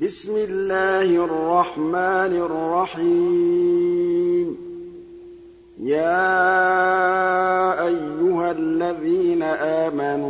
[0.00, 4.56] بِسْمِ اللَّهِ الرَّحْمَٰنِ الرَّحِيمِ.
[5.82, 6.26] يَا
[7.86, 10.26] أَيُّهَا الَّذِينَ آمَنُوا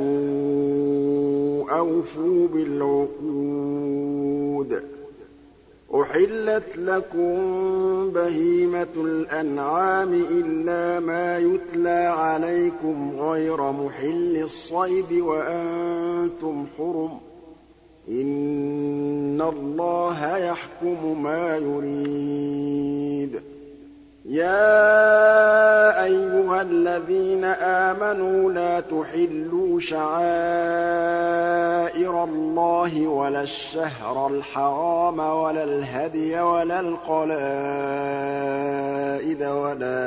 [1.78, 4.82] أَوْفُوا بِالْعُقُودِ ۚ.
[5.94, 7.36] أُحِلَّتْ لَكُم
[8.10, 17.12] بَهِيمَةُ الْأَنْعَامِ إِلَّا مَا يُتْلَىٰ عَلَيْكُمْ غَيْرَ مُحِلِّي الصَّيْدِ وَأَنتُمْ حُرُمٌ ۗ.
[18.08, 23.40] إِنَّ اللَّهَ يَحْكُمُ مَا يُرِيدُ.
[24.24, 30.24] يَا أَيُّهَا الَّذِينَ آمَنُوا لَا تُحِلُّوا شَعَائِرَ
[32.24, 37.36] اللَّهِ وَلَا الشَّهْرَ الْحَرَامَ وَلَا الْهَدْيَ وَلَا الْقَلَائِدَ
[39.42, 40.06] وَلَا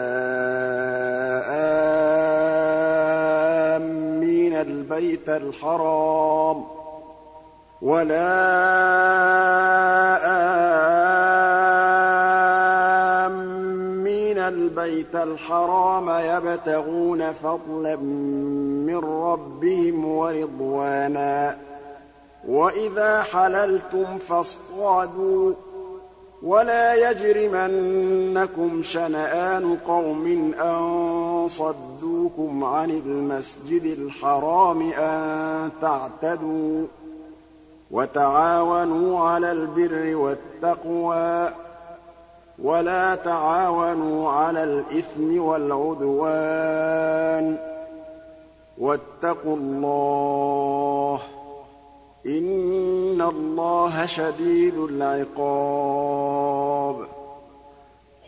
[3.75, 6.78] آمِّينَ الْبَيْتَ الْحَرَامَ
[7.81, 8.35] وَلَا
[13.27, 17.95] آمِّينَ الْبَيْتَ الْحَرَامَ يَبْتَغُونَ فَضْلًا
[18.87, 21.55] مِّن رَّبِّهِمْ وَرِضْوَانًا ۚ
[22.49, 25.55] وَإِذَا حَلَلْتُمْ فَاصْطَادُوا ۚ
[26.43, 36.87] وَلَا يَجْرِمَنَّكُمْ شَنَآنُ قَوْمٍ أَن صَدُّوكُمْ عَنِ الْمَسْجِدِ الْحَرَامِ أَن تَعْتَدُوا ۘ
[37.91, 41.53] وَتَعَاوَنُوا عَلَى الْبِرِّ وَالتَّقْوَىٰ ۖ
[42.63, 46.77] وَلَا تَعَاوَنُوا عَلَى الْإِثْمِ وَالْعُدْوَانِ
[47.57, 47.59] ۚ
[48.77, 51.21] وَاتَّقُوا اللَّهَ ۖ
[52.25, 56.39] إِنَّ اللَّهَ شَدِيدُ الْعِقَابِ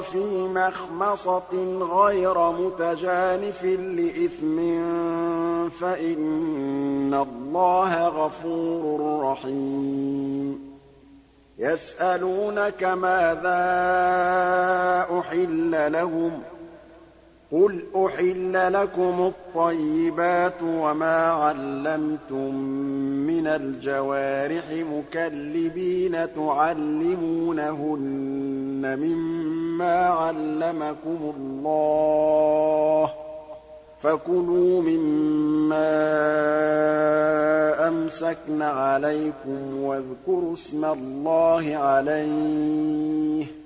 [0.00, 4.56] فِي مَخْمَصَةٍ غَيْرَ مُتَجَانِفٍ لِّإِثْمٍ
[5.80, 10.72] فَإِنَّ اللَّهَ غَفُورٌ رَّحِيمٌ.
[11.58, 13.58] يَسْأَلُونَكَ مَاذَا
[15.18, 16.51] أُحِلَّ لَهُمْ ۖ؟
[17.52, 22.54] قُلْ أُحِلَّ لَكُمُ الطَّيِّبَاتُ وَمَا عَلَّمْتُم
[23.26, 27.68] مِّنَ الْجَوَارِحِ مُكَلِّبِينَ تُعَلِّمُونَهُنَّ
[28.98, 33.10] مِمَّا عَلَّمَكُمُ اللَّهُ ۖ
[34.02, 35.88] فَكُلُوا مِمَّا
[37.88, 43.61] أَمْسَكْنَ عَلَيْكُمْ وَاذْكُرُوا اسْمَ اللَّهِ عَلَيْهِ ۖ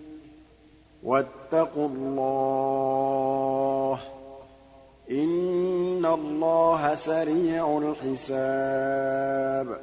[1.07, 4.01] وَاتَّقُوا اللَّهَ ۖ
[5.11, 9.77] إِنَّ اللَّهَ سَرِيعُ الْحِسَابِ.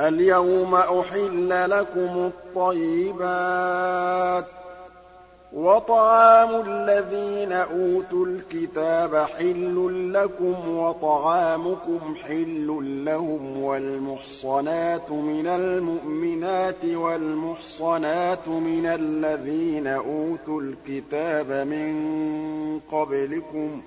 [0.00, 4.46] الْيَوْمَ أُحِلَّ لَكُمُ الطَّيِّبَاتُ ۖ
[5.52, 12.66] وَطَعَامُ الَّذِينَ أُوتُوا الْكِتَابَ حِلٌّ لَّكُمْ وَطَعَامُكُمْ حِلٌّ
[13.04, 23.82] لَّهُمْ وَالْمُحْصَنَاتُ مِنَ الْمُؤْمِنَاتِ وَالْمُحْصَنَاتُ مِنَ الَّذِينَ أُوتُوا الْكِتَابَ مِن قَبْلِكُمْ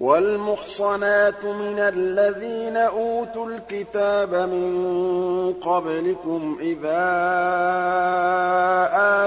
[0.00, 7.06] وَالْمُحْصَنَاتُ مِنَ الَّذِينَ أُوتُوا الْكِتَابَ مِن قَبْلِكُمْ إِذَا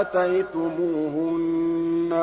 [0.00, 1.44] آتَيْتُمُوهُنَّ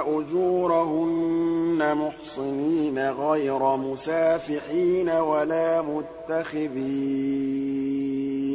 [0.07, 6.97] أُجُورَهُنَّ مُحْصِنِينَ غَيْرَ مُسَافِحِينَ وَلَا مُتَّخِذِي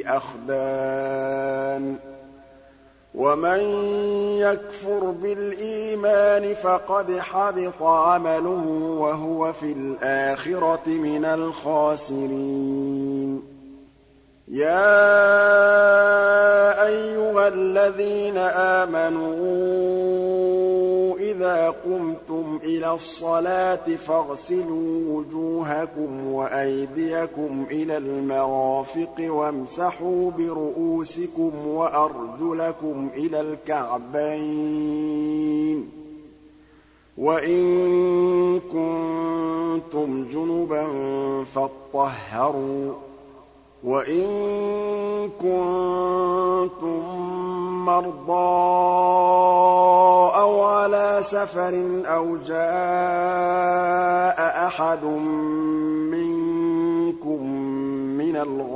[0.07, 2.16] أَخْدَانٍ ۗ
[3.17, 3.61] وَمَن
[4.39, 8.67] يَكْفُرْ بِالْإِيمَانِ فَقَدْ حَبِطَ عَمَلُهُ
[9.01, 12.77] وَهُوَ فِي الْآخِرَةِ مِنَ الْخَاسِرِينَ.
[14.49, 14.77] يَا
[16.87, 19.37] أَيُّهَا الَّذِينَ آمَنُوا
[21.37, 34.57] إِذَا قُمْتُمْ إِلَى الصَّلَاةِ فَاغْسِلُوا وُجُوهَكُمْ وَأَيْدِيَكُمْ إِلَى الْمَرَافِقِ وَامْسَحُوا بِرُءُوسِكُمْ وَأَرْجُلَكُمْ إِلَى الْكَعْبَيْنِ
[35.83, 35.87] ۚ
[37.19, 40.87] وَإِن كُنتُمْ جُنُبًا
[41.45, 42.97] فَاطَّهَّرُوا ۚ
[43.85, 47.03] وَإِن كُنتُم
[47.85, 48.33] مَّرْضَىٰ
[50.41, 55.05] أَوْ عَلَىٰ سَفَرٍ أَوْ جَاءَ أَحَدٌ
[56.15, 57.43] مِّنكُم
[58.19, 58.75] مِّنَ الْغَائِطِ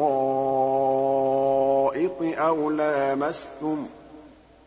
[2.38, 3.87] أَوْ لَامَسْتُمُ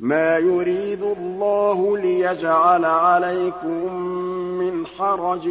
[0.00, 3.96] مَا يُرِيدُ اللَّهُ لِيَجْعَلَ عَلَيْكُم
[4.58, 5.48] مِّنْ حَرَجٍ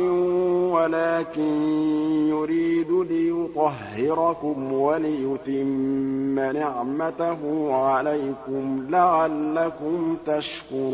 [0.71, 1.61] وَلَٰكِن
[2.29, 10.85] يُرِيدُ لِيُطَهِّرَكُمْ وَلِيُتِمَّ نِعْمَتَهُ عَلَيْكُمْ لَعَلَّكُمْ تَشْكُرُونَ.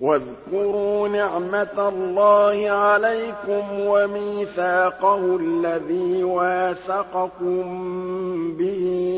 [0.00, 7.62] وَاذْكُرُوا نِعْمَةَ اللَّهِ عَلَيْكُمْ وَمِيثَاقَهُ الَّذِي وَاثَقَكُم
[8.58, 9.13] بِهِ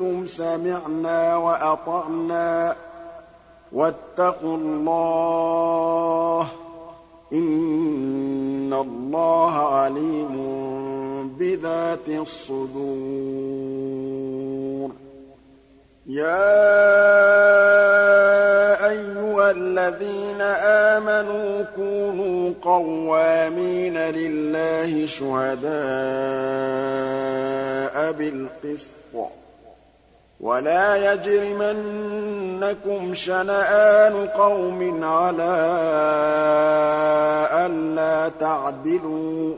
[0.00, 2.76] قُلْتُمْ سَمِعْنَا وَأَطَعْنَا ۖ
[3.72, 6.48] وَاتَّقُوا اللَّهَ ۚ
[7.32, 10.36] إِنَّ اللَّهَ عَلِيمٌ
[11.38, 12.92] بِذَاتِ الصُّدُورِ.
[16.06, 16.42] يَا
[18.90, 25.72] أَيُّهَا الَّذِينَ آمَنُوا كُونُوا قَوَّامِينَ لِلَّهِ شُهَدَاءَ
[28.12, 29.16] بِالْقِسْطِ ۖ.
[30.42, 32.34] وَلَا يَجْرِمَنَّكُمْ
[33.14, 35.68] شَنَآنُ قَوْمٍ عَلَىٰ
[37.66, 39.56] أَلَّا تَعْدِلُوا ۚ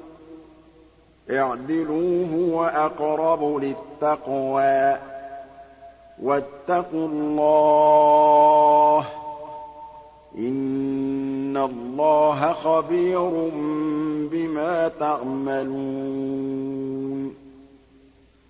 [1.30, 4.98] اعْدِلُوا هُوَ أَقْرَبُ لِلتَّقْوَىٰ ۖ
[6.22, 9.06] وَاتَّقُوا اللَّهَ ۚ
[10.38, 13.50] إِنَّ اللَّهَ خَبِيرٌ
[14.32, 16.34] بِمَا تَعْمَلُونَ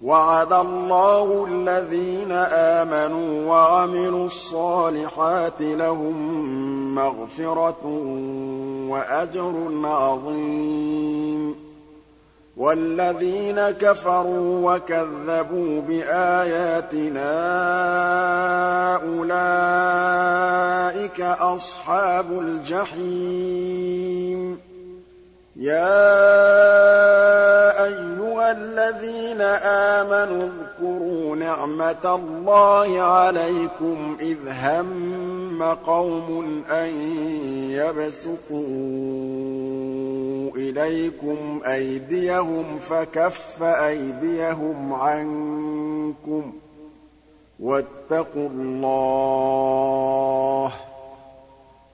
[0.04, 6.14] وَعَدَ اللَّهُ الَّذِينَ آمَنُوا وَعَمِلُوا الصَّالِحَاتِ لَهُم
[6.94, 7.86] مَّغْفِرَةٌ
[8.88, 11.54] وَأَجْرٌ عَظِيمٌ.
[12.56, 17.26] وَالَّذِينَ كَفَرُوا وَكَذَّبُوا بِآيَاتِنَا
[18.96, 24.58] أُولَٰئِكَ أَصْحَابُ الْجَحِيمِ.
[25.56, 25.84] يَا
[27.84, 36.88] أَيُّهَا الَّذِينَ آمَنُوا اذْكُرُوا نِعْمَةَ اللَّهِ عَلَيْكُمْ إِذْ هَمَّ قَوْمٌ أَن
[37.70, 38.58] يَبْسُطُوا
[40.56, 46.54] إِلَيْكُمْ أَيْدِيَهُمْ فَكَفَّ أَيْدِيَهُمْ عَنكُمْ ۖ
[47.60, 49.88] وَاتَّقُوا اللَّهَ
[50.68, 50.93] ۚ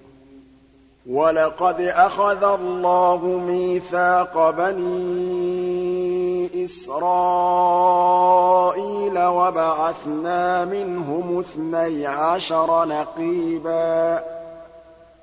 [1.09, 3.17] وَلَقَدْ أَخَذَ اللَّهُ
[3.47, 14.21] مِيثَاقَ بَنِي إِسْرَائِيلَ وَبَعَثْنَا مِنْهُمُ اثْنَيْ عَشَرَ نَقِيبًا ۖ.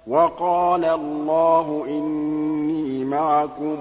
[0.07, 3.81] وَقَالَ اللَّهُ إِنِّي مَعَكُمْ ۖ.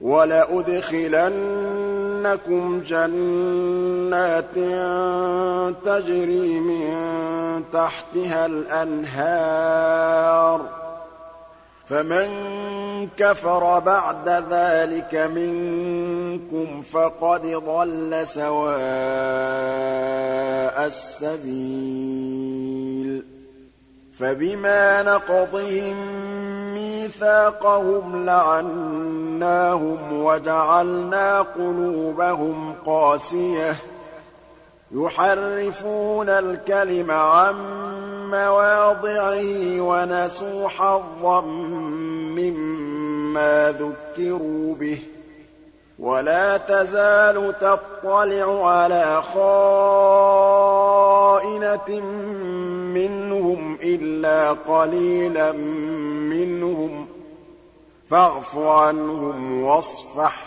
[0.00, 1.20] وَلَأُدْخِلَنَّكُمْ
[2.80, 4.54] جَنَّاتٍ
[5.84, 6.94] تَجْرِي مِن
[7.72, 10.64] تَحْتِهَا الْأَنْهَارُ ۚ.
[11.86, 12.28] فَمَن
[13.16, 18.76] كَفَرَ بَعْدَ ذَٰلِكَ مِنكُمْ فَقَدْ ضَلَّ سَوَاءَ
[20.86, 22.34] السَّبِيلِ.
[24.18, 25.96] فَبِمَا نَقْضِهِم
[26.74, 33.76] مِّيثَاقَهُمْ لَعَنَّاهُمْ وَجَعَلْنَا قُلُوبَهُمْ قَاسِيَةً ۖ.
[34.92, 37.54] يُحَرِّفُونَ الْكَلِمَ عَن
[38.30, 41.40] مَّوَاضِعِهِ وَنَسُوا حَظًّا
[42.36, 45.06] مِّمَّا ذُكِّرُوا بِهِ ۚ.
[45.98, 49.22] وَلَا تَزَالُ تَطَّلِعُ عَلَىٰ
[51.44, 52.00] خَائِنَةٍ
[52.94, 55.52] مِّنْهُمْ إِلَّا قَلِيلًا
[56.32, 57.08] مِّنْهُمْ ۖ
[58.10, 60.46] فَاعْفُ عَنْهُمْ وَاصْفَحْ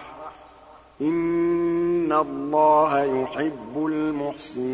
[1.01, 4.67] إِنَّ اللَّهَ يُحِبُّ الْمُحْسِنِينَ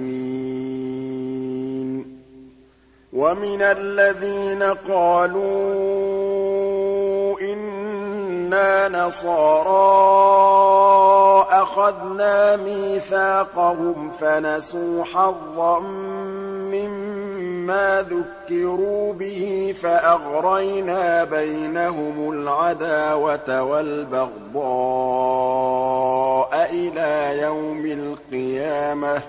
[3.13, 5.43] وَمِنَ الَّذِينَ قَالُوا
[8.53, 10.43] إِنَّا نَصَارَىٰ
[11.49, 15.79] أَخَذْنَا مِيثَاقَهُمْ فَنَسُوا حَظًّا
[16.69, 24.59] مِّمَّا ذُكِّرُوا بِهِ فَأَغْرَيْنَا بَيْنَهُمُ الْعَدَاوَةَ وَالْبَغْضَاءَ
[26.73, 29.21] إِلَىٰ يَوْمِ الْقِيَامَةِ ۚ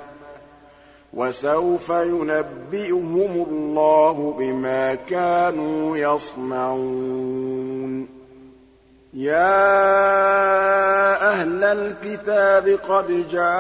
[1.14, 7.44] وَسَوْفَ يُنَبِّئُهُمُ اللَّهُ بِمَا كَانُوا يَصْنَعُونَ
[9.14, 9.54] يَا
[11.30, 13.56] أَهْلَ الْكِتَابِ قَدْ جَاءَكُمْ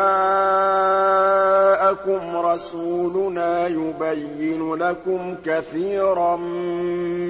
[2.36, 6.36] رَسُولُنَا يُبَيِّنُ لَكُمْ كَثِيرًا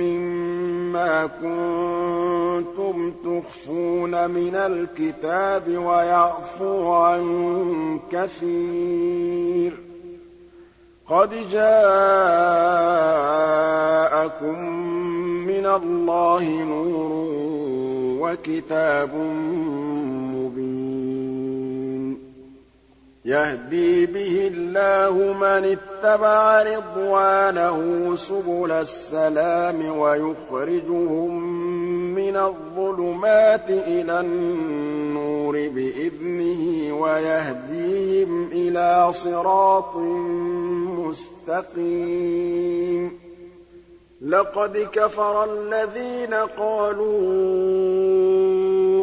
[0.01, 9.77] مِّمَّا كُنتُمْ تُخْفُونَ مِنَ الْكِتَابِ وَيَعْفُو عَن كَثِيرٍ ۚ.
[11.13, 12.19] قَدْ جَاءَكُم
[15.47, 17.64] مِّنَ اللَّهِ نُورٌ
[18.25, 19.15] وَكِتَابٌ
[20.35, 22.19] مُّبِينٌ.
[23.25, 31.45] يَهْدِي بِهِ اللَّهُ مَنِ اتَّبَعَ رِضْوَانَهُ سُبُلَ السَّلَامِ وَيُخْرِجُهُم
[32.15, 39.97] مِّنَ الظُّلُمَاتِ إِلَى النُّورِ بِإِذْنِهِ وَيَهْدِيهِمْ إِلَىٰ صِرَاطٍ
[41.49, 43.34] مُّسْتَقِيمٍ.
[44.25, 47.09] لَقَدْ كَفَرَ الَّذِينَ قَالُوا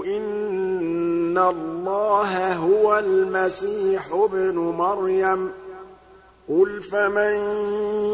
[0.06, 5.52] إِنَّ اللَّهَ هُوَ الْمَسِيحُ ابْنُ مَرْيَمَ ۚ.
[6.50, 7.36] قُلْ فَمَن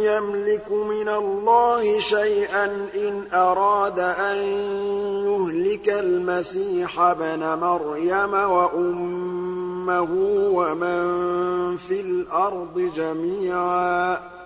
[0.03, 4.37] يَمْلِكُ مِنَ اللَّهِ شَيْئًا إِنْ أَرَادَ أَن
[5.27, 10.11] يُهْلِكَ الْمَسِيحَ ابْنَ مَرْيَمَ وَأُمَّهُ
[10.51, 14.36] وَمَن فِي الْأَرْضِ جَمِيعًا.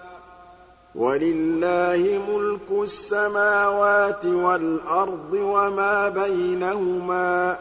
[0.95, 7.57] وَلِلَّهِ مُلْكُ السَّمَاوَاتِ وَالْأَرْضِ وَمَا بَيْنَهُمَا ۚ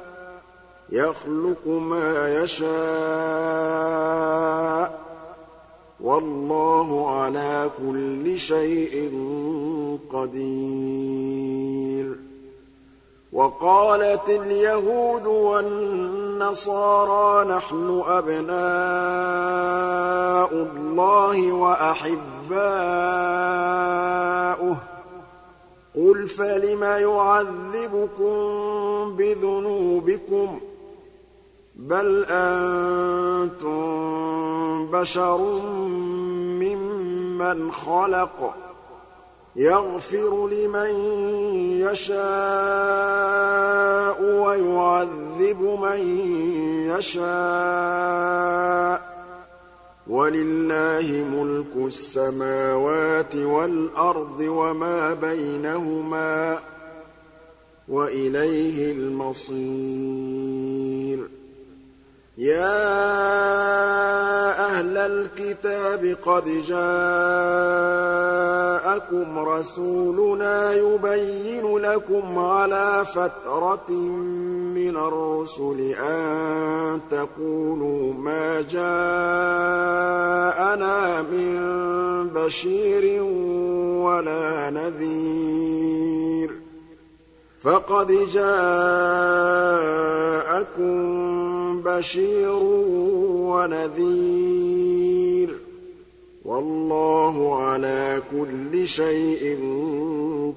[0.91, 2.71] يَخْلُقُ مَا يَشَاءُ
[4.89, 4.93] ۚ
[6.01, 9.11] وَاللَّهُ عَلَىٰ كُلِّ شَيْءٍ
[10.13, 11.51] قَدِيرٌ
[13.33, 16.65] وَقَالَتِ الْيَهُودُ وَالنَّصَارَىٰ
[17.57, 18.51] نَحْنُ أَبْنَاءُ
[20.53, 22.17] اللَّهِ وَأَحِبَّاؤُهُ
[24.75, 24.79] ۚ.
[25.97, 28.37] قُلْ فَلِمَ يُعَذِّبُكُم
[29.17, 30.63] بِذُنُوبِكُم ۖ؟
[31.77, 33.81] بَلْ أَنتُم
[34.91, 35.39] بَشَرٌ
[36.61, 38.55] مِّمَّنْ خَلَقَ.
[39.57, 40.91] يَغْفِرُ لِمَن
[41.81, 42.21] يَشَاءُ
[44.23, 46.01] وَيُعَذِّبُ مَن
[46.99, 48.41] يَشَاءُ
[48.99, 49.03] ۚ.
[50.07, 56.61] وَلِلَّهِ مُلْكُ السَّمَاوَاتِ وَالْأَرْضِ وَمَا بَيْنَهُمَا ۖ
[57.89, 59.81] وَإِلَيْهِ الْمَصِيرُ.
[62.41, 62.81] يَا
[64.67, 66.99] أَهْلَ الْكِتَابِ قَدْ جَاءَكُمْ
[69.39, 73.91] رَسُولُنَا يُبَيِّنُ لَكُمْ عَلَىٰ فَتْرَةٍ
[74.73, 80.03] مِّنَ الرُّسُلِ أَن تَقُولُوا مَا جَاءَنَا
[81.23, 81.61] مِن
[82.35, 83.23] بَشِيرٍ
[84.01, 86.53] وَلَا نَذِيرٍ ۖ.
[87.63, 88.71] فَقَدْ جَاءَكُم
[91.85, 92.53] بَشِيرٌ
[93.53, 95.53] وَنَذِيرٌ ۗ
[96.45, 99.59] وَاللَّهُ عَلَىٰ كُلِّ شَيْءٍ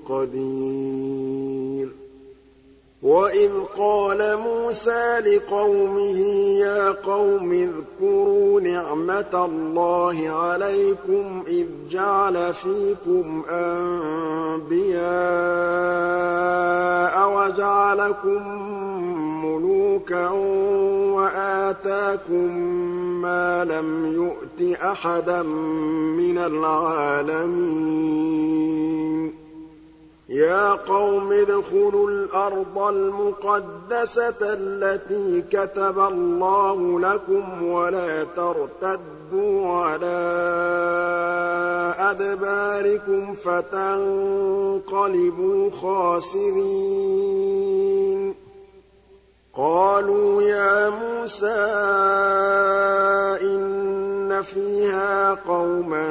[0.09, 2.02] قَدِيرٌ
[3.03, 6.19] وَإِذْ قَالَ مُوسَىٰ لِقَوْمِهِ
[6.59, 15.03] يَا قَوْمِ اذْكُرُوا نِعْمَتَ اللَّهِ عَلَيْكُمْ إِذْ جَعَلَ فِيكُمْ أَنبِيَاءَ
[17.35, 18.47] وَجَعَلَكُم
[19.45, 20.29] مُّلُوكًا
[21.19, 22.57] وَآتَاكُم
[23.21, 27.83] مَّا لَمْ يُؤْتِ أَحَدًا مِّنَ الْعَالَمِينَ
[30.29, 40.07] يَا قَوْمِ ادْخُلُوا الْأَرْضَ الْمُقَدَّسَةَ الَّتِي كَتَبَ اللَّهُ لَكُمْ وَلَا تَرْتَدُّوا عَلَىٰ
[41.99, 44.79] أَدْبَارِكُمْ فَتَنقَلِبُوا
[45.81, 46.63] خَاسِرِينَ.
[49.57, 51.47] قَالُوا يَا مُوسَىٰ
[53.41, 56.07] إِنَّ فِيهَا قَوْمًا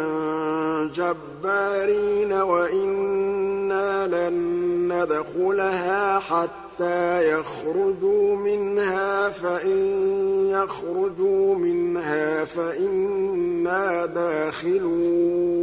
[0.94, 3.31] جَبَّارِينَ وَإِنَّا
[4.06, 4.32] لَن
[4.92, 9.78] نَّدْخُلَهَا حَتَّىٰ يَخْرُجُوا مِنْهَا ۖ فَإِن
[10.48, 15.62] يَخْرُجُوا مِنْهَا فَإِنَّا دَاخِلُونَ.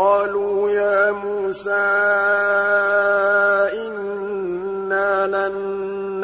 [0.00, 1.70] قَالُوا يَا مُوسَىٰ
[3.72, 5.54] إِنَّا لَن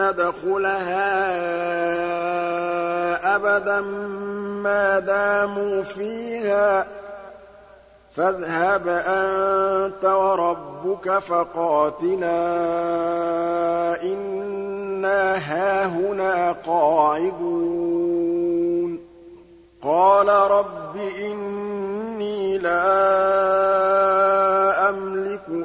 [0.01, 1.17] نَّدْخُلَهَا
[3.37, 3.81] أَبَدًا
[4.63, 6.87] مَّا دَامُوا فِيهَا ۖ.
[8.17, 12.33] فاذهب أنت وربك فقاتلا.
[14.03, 18.46] إنا هاهنا قاعدون.
[19.87, 22.87] قال رب إني لا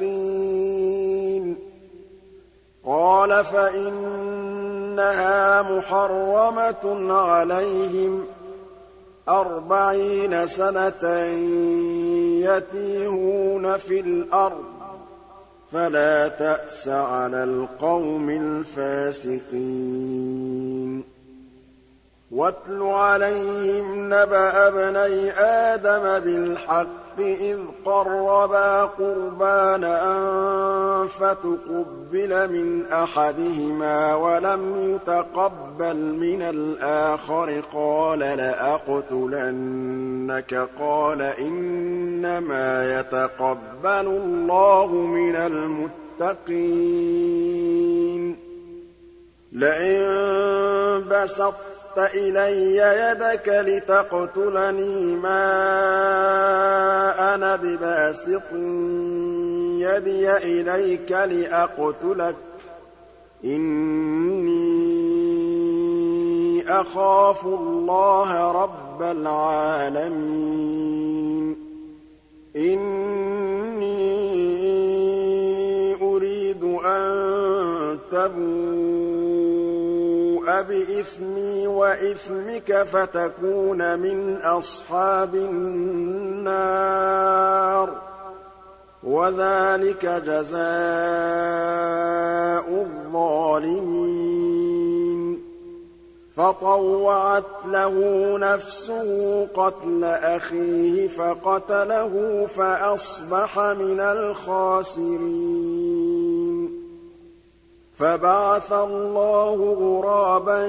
[2.86, 8.26] قَالَ فَإِنَّهَا مُحَرَّمَةٌ عَلَيْهِمْ
[9.30, 11.26] أَرْبَعِينَ سَنَةً
[12.46, 14.75] يَتِيهُونَ فِي الْأَرْضِ.
[15.76, 19.56] فَلَا تَأْسَ عَلَى الْقَوْمِ الْفَاسِقِينَ.
[22.32, 29.98] وَاتْلُ عَلَيْهِمْ نَبَأَ ابْنَيْ آدَمَ بِالْحَقِّ إِذْ قَرَّبَا قُرْبَانًا
[31.08, 39.50] فَتُقُبِّلَ مِنْ أَحَدِهِمَا وَلَمْ يُتَقَبَّلْ مِنَ الْآخَرِ قَالَ لَأَقْتُلَنَّكَ
[40.80, 46.56] قَالَ إِنَّمَا يَتَقَبَّلُ اللَّهُ مِنَ الْمُتَّقِينَ
[49.52, 50.06] لَئِن
[51.10, 55.46] بَسَطتَ بَسَطتَ إِلَيَّ يَدَكَ لِتَقْتُلَنِي مَا
[57.36, 58.54] أَنَا بِبَاسِطٍ
[59.80, 62.38] يَدِيَ إِلَيْكَ لِأَقْتُلَكَ ۖ.
[63.46, 64.56] إِنِّي
[66.70, 70.16] أَخَافُ اللَّهَ رَبَّ الْعَالَمِينَ.
[72.56, 73.96] إِنِّي
[76.02, 79.05] أُرِيدُ أَن تَبُوءَ.
[80.62, 87.92] بِإِثْمِي وَإِثْمِكَ فَتَكُونَ مِنْ أَصْحَابِ النَّارِ ۚ.
[89.04, 90.66] وَذَٰلِكَ جَزَاءُ
[92.70, 94.36] الظَّالِمِينَ.
[96.38, 97.94] فَطَوَّعَتْ لَهُ
[98.38, 106.45] نَفْسُهُ قَتْلَ أَخِيهِ فَقَتَلَهُ فَأَصْبَحَ مِنَ الْخَاسِرِينَ.
[108.00, 110.68] فَبَعَثَ اللَّهُ غُرَابًا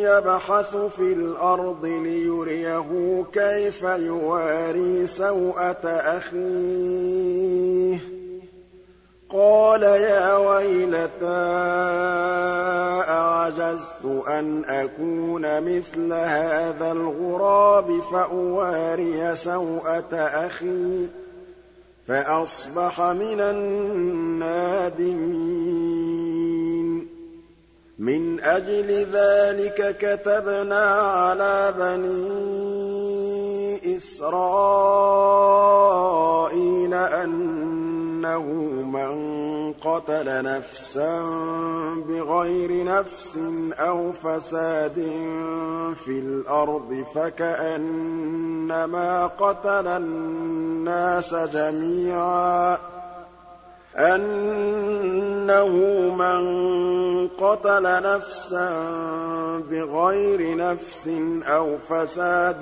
[0.00, 5.84] يَبْحَثُ فِي الْأَرْضِ لِيُرِيَهُ كَيْفَ يُوَارِي سَوْءَةَ
[6.16, 8.00] أَخِيهِ ۚ.
[9.32, 11.48] قَالَ يَا وَيْلَتَا
[13.08, 20.14] أَعَجَزْتُ أَنْ أَكُونَ مِثْلَ هَٰذَا الْغُرَابِ فَأُوَارِيَ سَوْءَةَ
[20.46, 21.10] أَخِي ۖ
[22.08, 24.68] فَأَصْبَحَ مِنَ النَّادِمِينَ.
[27.98, 32.78] مِنْ أَجْلِ ذَٰلِكَ كَتَبْنَا عَلَىٰ بَنِي
[33.96, 35.34] إِسْرَائِيلَ
[36.94, 38.42] أَنَّهُ
[38.92, 39.12] مَن
[39.72, 41.22] قَتَلَ نَفْسًا
[42.08, 43.38] بِغَيْرِ نَفْسٍ
[43.80, 44.94] أَوْ فَسَادٍ
[45.94, 48.46] فِي الْأَرْضِ فَكَأَنَّمَا
[49.26, 52.78] قَتَلَ النَّاسَ جَمِيعًا
[53.98, 55.68] أَنَّهُ
[56.14, 56.42] مَن
[57.28, 58.70] قَتَلَ نَفْسًا
[59.70, 61.10] بِغَيْرِ نَفْسٍ
[61.46, 62.60] أَوْ فَسَادٍ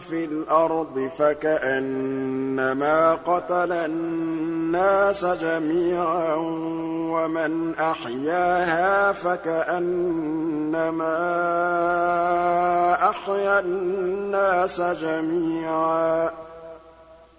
[0.00, 6.34] فِي الْأَرْضِ فَكَأَنَّمَا قَتَلَ النَّاسَ جَمِيعًا
[7.12, 9.88] وَمَنْ أَحْيَاهَا فَكَأَنَّمَا
[13.10, 16.30] أَحْيَا النَّاسَ جَمِيعًا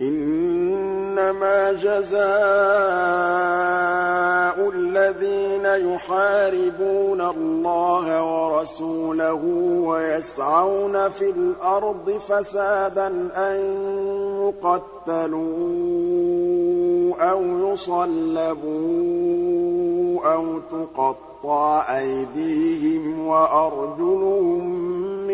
[0.00, 2.20] إِنَّمَا جَزَاءُ
[4.74, 9.42] الَّذِينَ يُحَارِبُونَ اللَّهَ وَرَسُولَهُ
[9.84, 13.56] وَيَسْعَوْنَ فِي الْأَرْضِ فَسَادًا أَن
[14.40, 15.40] يُقَتَّلُوا
[17.30, 18.80] أَوْ يُصَلَّبُوا
[20.34, 25.19] أَوْ تُقَطَّعَ أَيْدِيهِمْ وَأَرْجُلُهُم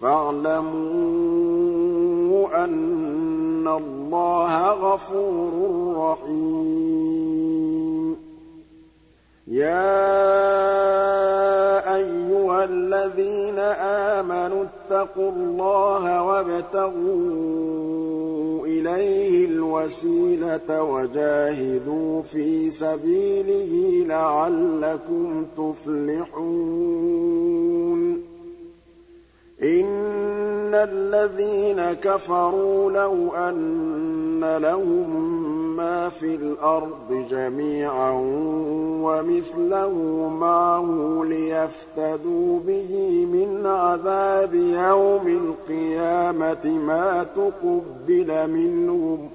[0.00, 1.04] فَاعْلَمُوا
[2.64, 5.52] أَنَّ اللَّهَ غَفُورٌ
[5.96, 7.46] رَّحِيمٌ.
[9.48, 10.36] يَا
[11.96, 17.46] أَيُّهَا الَّذِينَ آمَنُوا اتَّقُوا اللَّهَ وَابْتَغُوا
[18.66, 26.36] إِلَيْهِ الْوَسِيلَةَ وَجَاهِدُوا فِي سَبِيلِهِ لَعَلَّكُمْ تُفْلِحُونَ.
[29.62, 35.36] إِنَّ الَّذِينَ كَفَرُوا لَوْ أَنَّ لَهُم
[35.76, 38.12] مَّا فِي الْأَرْضِ جَمِيعًا
[39.02, 39.92] وَمِثْلَهُ
[40.40, 49.30] مَعَهُ لِيَفْتَدُوا بِهِ مِنْ عَذَابِ يَوْمِ الْقِيَامَةِ مَا تُقُبِّلَ مِنْهُمْ ۖ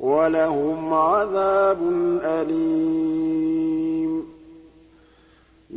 [0.00, 1.78] وَلَهُمْ عَذَابٌ
[2.22, 3.57] أَلِيمٌ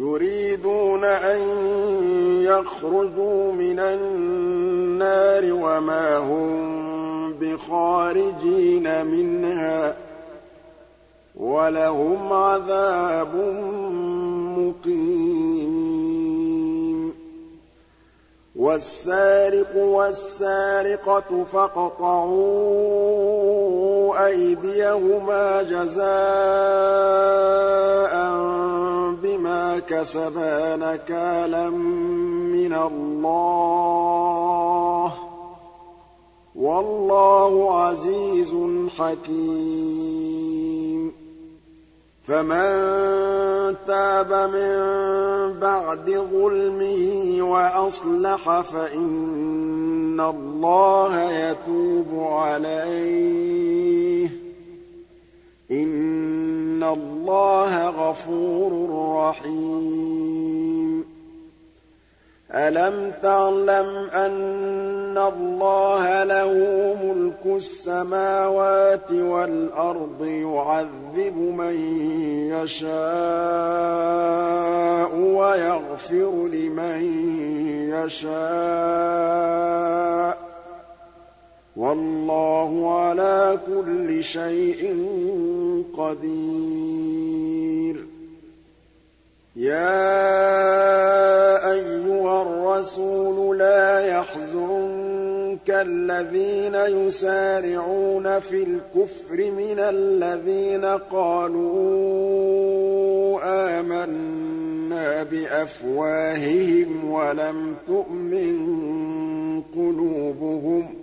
[0.01, 1.41] يُرِيدُونَ أَن
[2.43, 9.95] يَخْرُجُوا مِنَ النَّارِ وَمَا هُم بِخَارِجِينَ مِنْهَا ۖ
[11.35, 13.35] وَلَهُمْ عَذَابٌ
[14.57, 15.91] مُّقِيمٌ.
[18.55, 22.41] وَالسَّارِقُ وَالسَّارِقَةُ فَاقْطَعُوا
[24.27, 26.11] أَيْدِيَهُمَا جَزَاءً
[29.89, 34.29] كَسَبَا نَكَالًا مِّنَ اللَّهِ
[35.09, 35.11] ۗ
[36.55, 38.55] وَاللَّهُ عَزِيزٌ
[38.97, 41.11] حَكِيمٌ
[42.27, 42.65] فَمَن
[43.87, 44.77] تَابَ مِن
[45.59, 54.31] بَعْدِ ظُلْمِهِ وَأَصْلَحَ فَإِنَّ اللَّهَ يَتُوبُ عَلَيْهِ ۗ
[55.71, 58.71] إِنَّ اللَّهَ غَفُورٌ
[59.29, 61.05] رَّحِيمٌ
[62.51, 66.53] أَلَمْ تَعْلَمْ أَنَّ اللَّهَ لَهُ
[67.03, 71.75] مُلْكُ السَّمَاوَاتِ وَالْأَرْضِ يُعَذِّبُ مَن
[72.51, 72.91] يَشَاءُ
[75.15, 77.01] وَيَغْفِرُ لِمَن
[77.93, 78.41] يَشَاءُ
[80.47, 80.50] ۗ
[81.81, 84.81] وَاللَّهُ عَلَىٰ كُلِّ شَيْءٍ
[85.97, 87.95] قَدِيرٌ.
[89.55, 90.11] يَا
[91.71, 101.79] أَيُّهَا الرَّسُولُ لَا يَحْزُنكَ الَّذِينَ يُسَارِعُونَ فِي الْكُفْرِ مِنَ الَّذِينَ قَالُوا
[103.79, 108.57] آمَنَّا بِأَفْوَاهِهِمْ وَلَمْ تُؤْمِن
[109.75, 111.00] قُلُوبُهُمْ ۛ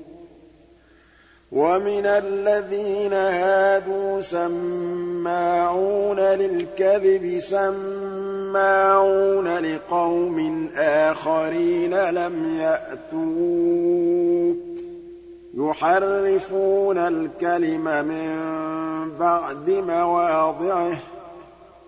[1.59, 14.59] وَمِنَ الَّذِينَ هَادُوا سَمَّاعُونَ لِلْكَذِبِ سَمَّاعُونَ لِقَوْمٍ آخَرِينَ لَمْ يَأْتُوكَ ۖ.
[15.55, 18.37] يُحَرِّفُونَ الْكَلِمَ مِن
[19.21, 20.99] بَعْدِ مَوَاضِعِهِ ۖ.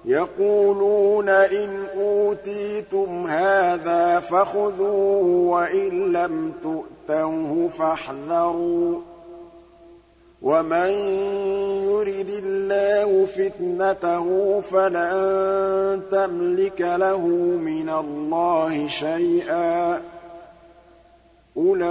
[0.04, 8.98] يَقُولُونَ إِنْ أُوتِيتُمْ هَٰذَا فَخُذُوهُ وَإِن لَّمْ تُؤْتَوْهُ فَاحْذَرُوا ۚ.
[10.42, 10.90] وَمَن
[11.84, 17.18] يُرِدِ اللَّهُ فِتْنَتَهُ فَلَن تَمْلِكَ لَهُ
[17.60, 20.00] مِنَ اللَّهِ شَيْئًا
[21.56, 21.90] أُولَٰئِكَ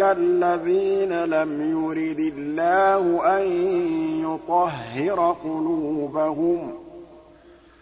[0.00, 3.46] الَّذِينَ لَمْ يُرِدِ اللَّهُ أَن
[4.24, 6.89] يُطَهِّرَ قُلُوبَهُمْ ۚ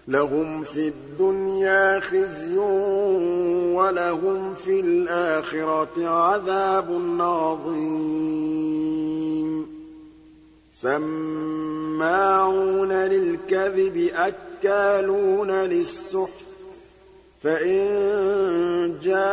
[0.09, 2.59] لَهُمْ فِي الدُّنْيَا خِزْيٌ
[3.77, 8.49] وَلَهُمْ فِي الْآخِرَةِ عَذَابٌ عَظِيمٌ.
[10.73, 16.45] سَمَّاعُونَ لِلْكَذِبِ أَكَّالُونَ لِلسُّحْتِ.
[17.43, 17.89] فَإِن
[19.03, 19.33] جَاءُوكَ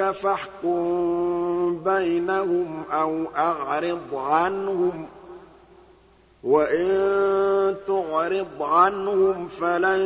[0.00, 5.08] فَاحْكُم بَيْنَهُمْ أَوْ أَعْرِضْ عَنْهُمْ ۖ.
[6.46, 10.00] وَإِن تُعْرِضْ عَنْهُمْ فَلَن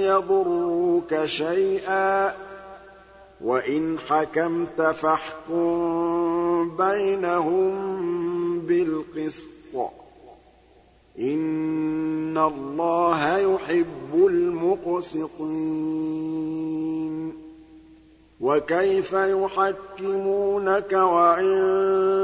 [0.00, 2.32] يَضُرُّوكَ شَيْئًا ۖ
[3.44, 7.70] وَإِنْ حَكَمْتَ فَاحْكُم بَيْنَهُم
[8.60, 9.44] بِالْقِسْطِ
[11.18, 15.50] إِنَّ اللَّهَ يُحِبُّ الْمُقْسِطِينَ
[18.40, 22.20] وَكَيْفَ يُحَكِّمُونَكَ وَعِندَهُمُ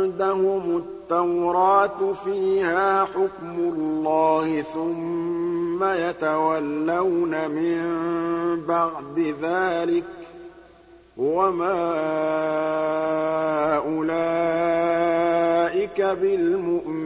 [0.77, 7.81] التَّوْرَاةُ فِيهَا حُكْمُ اللَّهِ ثُمَّ يَتَوَلَّوْنَ مِن
[8.69, 10.07] بَعْدِ ذَٰلِكَ ۚ
[11.17, 11.77] وَمَا
[13.77, 15.21] أُولَٰئِكَ
[16.01, 17.06] بِالْمُؤْمِنِينَ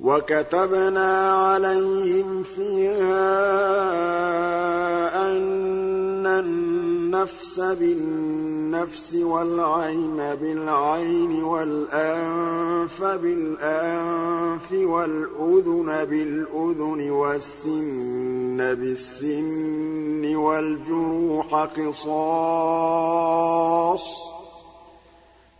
[0.00, 3.28] وَكَتَبْنَا عَلَيْهِمْ فِيهَا
[5.28, 22.80] أَنَّ النَّفْسَ بِالنَّفْسِ وَالْعَيْنَ بِالْعَيْنِ وَالْأَنفَ بِالْأَنفِ وَالْأُذُنَ بِالْأُذُنِ وَالسِّنَّ بِالسِّنِّ وَالْجُرُوحَ قِصَاصٌ
[24.36, 24.39] ۚ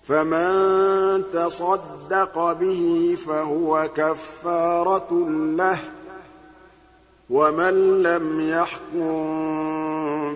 [0.02, 5.12] فَمَن تَصَدَّقَ بِهِ فَهُوَ كَفَّارَةٌ
[5.56, 5.80] لَّهُ ۚ
[7.30, 9.20] وَمَن لَّمْ يَحْكُم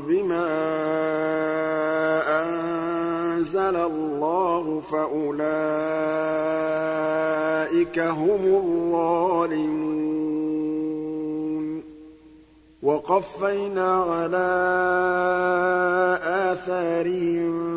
[0.09, 0.47] بِمَا
[2.43, 5.49] أَنزَلَ اللَّهُ فَأُولَٰئِكَ
[7.99, 9.85] هُمُ الظَّالِمُونَ.
[12.83, 14.55] وَقَفَّيْنَا عَلَىٰ
[16.53, 17.74] آثَارِهِم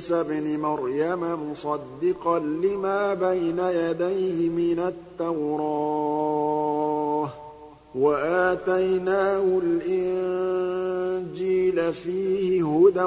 [0.00, 4.78] بِعِيسَى ابْنِ مَرْيَمَ مُصَدِّقًا لِّمَا بَيْنَ يَدَيْهِ مِنَ
[5.18, 6.06] التَّوْرَاةِ
[7.26, 7.30] ۖ
[7.94, 11.12] وَآتَيْنَاهُ الْإِنجِيلَ
[11.92, 13.04] فِيهِ هُدًى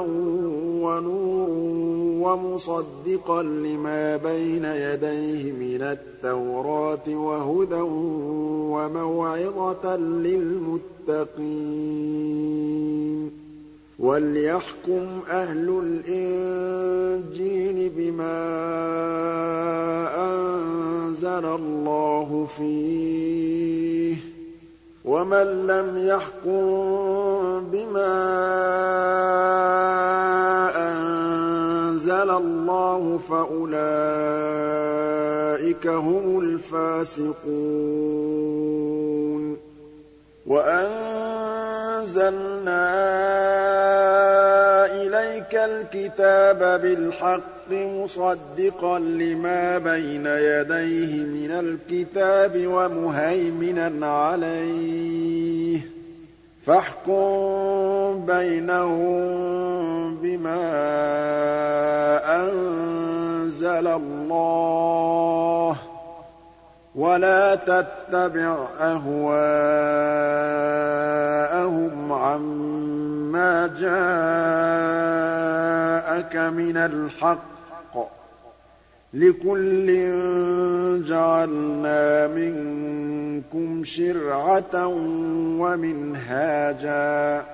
[0.85, 1.49] وَنُورٌ
[2.29, 7.81] وَمُصَدِّقًا لِّمَا بَيْنَ يَدَيْهِ مِنَ التَّوْرَاةِ وَهُدًى
[8.75, 11.43] وَمَوْعِظَةً لِّلْمُتَّقِينَ.
[13.99, 15.69] وَلْيَحْكُمْ أَهْلُ
[16.07, 18.39] الْإِنجِيلِ بِمَا
[20.17, 24.19] أَنزَلَ اللَّهُ فِيهِ ۚ
[25.05, 26.63] وَمَن لَّمْ يَحْكُم
[27.71, 28.13] بِمَا
[30.89, 33.77] أَنزَلَ اللَّهُ فَأُولَٰئِكَ
[35.87, 37.43] هُمُ الْفَاسِقُونَ
[40.47, 42.03] وَأَنزَلْنَا
[44.85, 55.83] إِلَيْكَ الْكِتَابَ بِالْحَقِّ مُصَدِّقًا لِّمَا بَيْنَ يَدَيْهِ مِنَ الْكِتَابِ وَمُهَيْمِنًا عَلَيْهِ ۖ
[56.65, 60.63] فَاحْكُم بَيْنَهُم بِمَا
[62.35, 65.77] أَنزَلَ اللَّهُ
[66.95, 69.33] وَلَا تَتَّبِعْ أَهْوَاءَهُمْ
[72.13, 73.95] عَمَّا جَاءَكَ
[76.35, 77.97] مِنَ الْحَقِّ ۚ.
[79.13, 79.87] لِكُلٍّ
[81.07, 84.87] جَعَلْنَا مِنكُمْ شِرْعَةً
[85.59, 87.45] وَمِنْهَاجًا ۚ.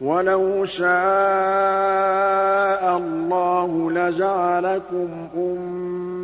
[0.00, 0.92] وَلَوْ شَاءَ
[2.96, 6.23] اللَّهُ لَجَعَلَكُمْ أُمَّةً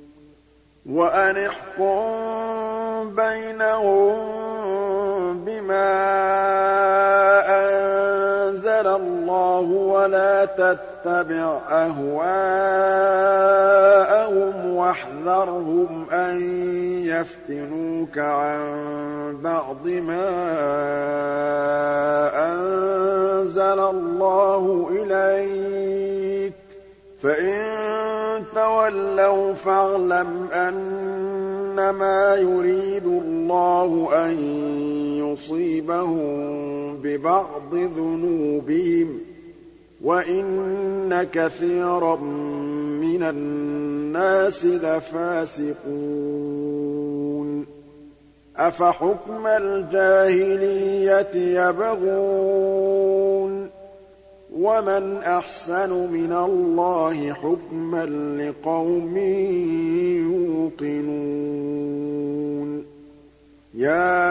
[0.89, 2.01] وَأَنِ احْكُم
[3.15, 4.17] بَيْنَهُم
[5.45, 5.93] بِمَا
[7.45, 12.25] أَنزَلَ اللَّهُ وَلَا تَتَّبِعْ أَهْوَاءَهُمْ
[14.75, 16.41] وَاحْذَرْهُمْ أَن
[17.05, 18.61] يَفْتِنُوكَ عَن
[19.43, 20.29] بَعْضِ مَا
[22.51, 26.55] أَنزَلَ اللَّهُ إِلَيْكَ ۖ
[27.21, 34.31] فَإِن تَوَلَّوْا فَاعْلَمْ أَنَّمَا يُرِيدُ اللَّهُ أَن
[35.17, 39.11] يُصِيبَهُم بِبَعْضِ ذُنُوبِهِمْ ۗ
[40.03, 42.15] وَإِنَّ كَثِيرًا
[43.01, 45.91] مِّنَ النَّاسِ لَفَاسِقُونَ
[48.57, 51.35] أَفَحُكْمَ الْجَاهِلِيَّةِ
[51.69, 53.01] يَبْغُونَ
[54.51, 59.17] وَمَنْ أَحْسَنُ مِنَ اللَّهِ حُكْمًا لِّقَوْمٍ
[60.77, 62.85] يُوقِنُونَ
[63.73, 64.23] يَا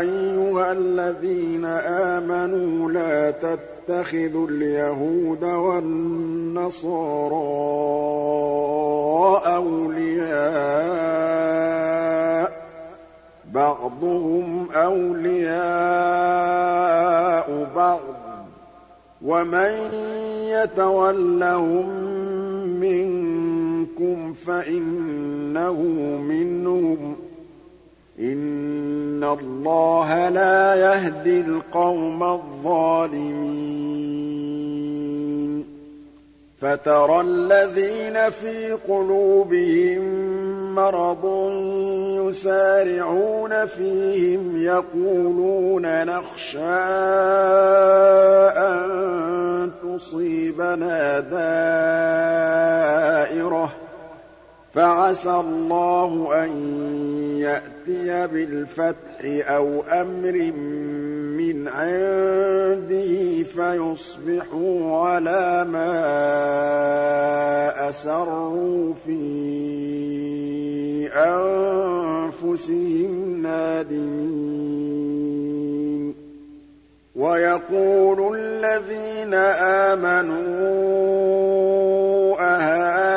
[0.00, 7.36] أَيُّهَا الَّذِينَ آمَنُوا لَا تَتَّخِذُوا الْيَهُودَ وَالنَّصَارَىٰ
[9.56, 10.88] أَوْلِيَاءَ
[12.50, 12.52] ۘ
[13.54, 15.58] بَعْضُهُمْ أَوْلِيَاءُ
[17.76, 18.17] بَعْضٍ
[19.22, 19.72] وَمَن
[20.46, 21.88] يَتَوَلَّهُم
[22.80, 25.82] مِّنكُمْ فَإِنَّهُ
[26.28, 27.18] مِنْهُمْ ۗ
[28.20, 33.58] إِنَّ اللَّهَ لَا يَهْدِي الْقَوْمَ الظَّالِمِينَ
[36.60, 40.02] فَتَرَى الَّذِينَ فِي قُلُوبِهِم
[40.74, 41.24] مَّرَضٌ
[42.28, 46.58] يُسَارِعُونَ فِيهِمْ يَقُولُونَ نَخْشَىٰ
[48.56, 51.66] أَن تُصِيبَنَا دَائِرَةٌ
[53.66, 53.70] ۚ.
[54.74, 56.50] فَعَسَى اللَّهُ أَن
[57.38, 60.52] يَأْتِيَ بِالْفَتْحِ أَوْ أَمْرٍ
[61.58, 65.98] مِّنْ عِندِهِ فَيُصْبِحُوا عَلَىٰ مَا
[67.88, 69.18] أَسَرُّوا فِي
[71.14, 74.68] أَنفُسِهِمْ نَادِمِينَ.
[77.16, 80.38] وَيَقُولُ الَّذِينَ آمَنُوا
[82.40, 83.07] أَهَٰؤُلَاءِ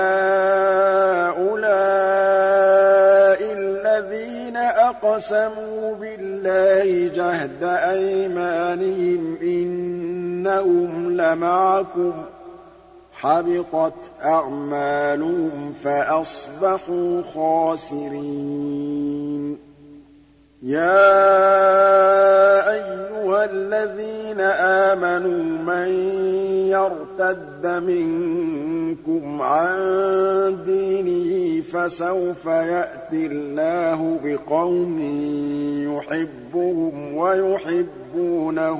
[5.21, 12.25] أَقْسَمُوا بِاللَّهِ جَهْدَ أَيْمَانِهِمْ إِنَّهُمْ لَمَعَكُمْ ۚ
[13.13, 18.61] حَبِطَتْ أَعْمَالُهُمْ فَأَصْبَحُوا خَاسِرِينَ
[20.63, 21.01] يَا
[22.73, 25.89] أَيُّهَا الَّذِينَ آمَنُوا مَن
[26.69, 34.99] يَرْتَدَّ مِنكُمْ عَن دِينِهِ فَسَوْفَ يَأْتِي اللَّهُ بِقَوْمٍ
[35.97, 38.79] يُحِبُّهُمْ وَيُحِبُّونَهُ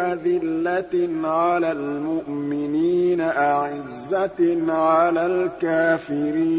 [0.00, 6.52] أَذِلَّةٍ عَلَى الْمُؤْمِنِينَ أَعِزَّةٍ عَلَى الْكَافِرِينَ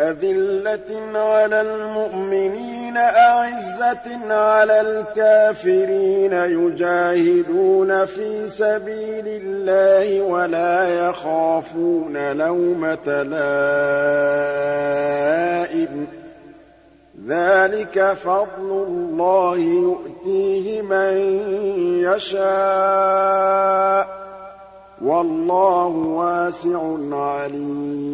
[0.00, 13.56] أَذِلَّةٍ عَلَى الْمُؤْمِنِينَ أَعِزَّةٍ عَلَى الْكَافِرِينَ يُجَاهِدُونَ فِي سَبِيلِ اللَّهِ وَلَا يَخَافُونَ لَوْمَةَ لَائِمٍ
[16.06, 16.08] ۚ.
[17.28, 21.12] ذَٰلِكَ فَضْلُ اللَّهِ يُؤْتِيهِ مَن
[22.14, 24.08] يَشَاءُ ۚ.
[25.04, 28.13] وَاللَّهُ وَاسِعٌ عَلِيمٌ.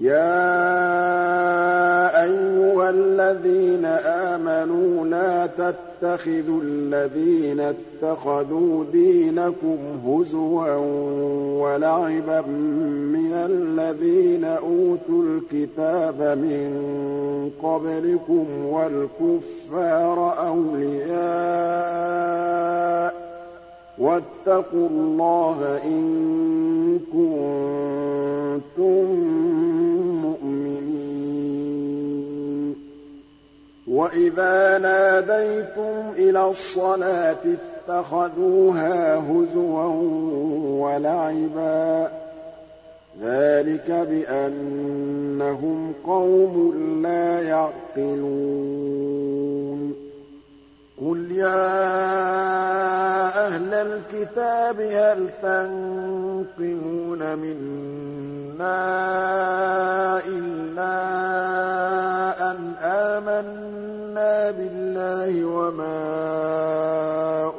[0.00, 0.22] يَا
[2.24, 9.76] أَيُّهَا الَّذِينَ آمَنُوا لَا تَتَّخِذُوا الَّذِينَ اتَّخَذُوا دِينَكُمْ
[10.06, 10.74] هُزُوًا
[11.62, 12.40] وَلَعِبًا
[13.12, 21.12] مِّنَ الَّذِينَ أُوتُوا الْكِتَابَ مِن قَبْلِكُمْ وَالْكُفَّارَ أَوْلِيَاءَ
[23.18, 23.21] ۚ
[23.98, 29.04] وَاتَّقُوا اللَّهَ إِن كُنتُم
[30.24, 30.92] مُّؤْمِنِينَ.
[33.88, 37.36] وَإِذَا نَادَيْتُمْ إِلَى الصَّلَاةِ
[37.88, 39.84] اتَّخَذُوهَا هُزُوًا
[40.88, 42.10] وَلَعِبًا ۚ.
[43.22, 46.72] ذَٰلِكَ بِأَنَّهُمْ قَوْمٌ
[47.02, 49.71] لَّا يَعْقِلُونَ.
[51.02, 51.66] قُلْ يَا
[53.46, 58.78] أَهْلَ الْكِتَابِ هَلْ تَنقِمُونَ مِنَّا
[60.26, 60.94] إِلَّا
[62.50, 65.98] أَنْ آمَنَّا بِاللَّهِ وَمَا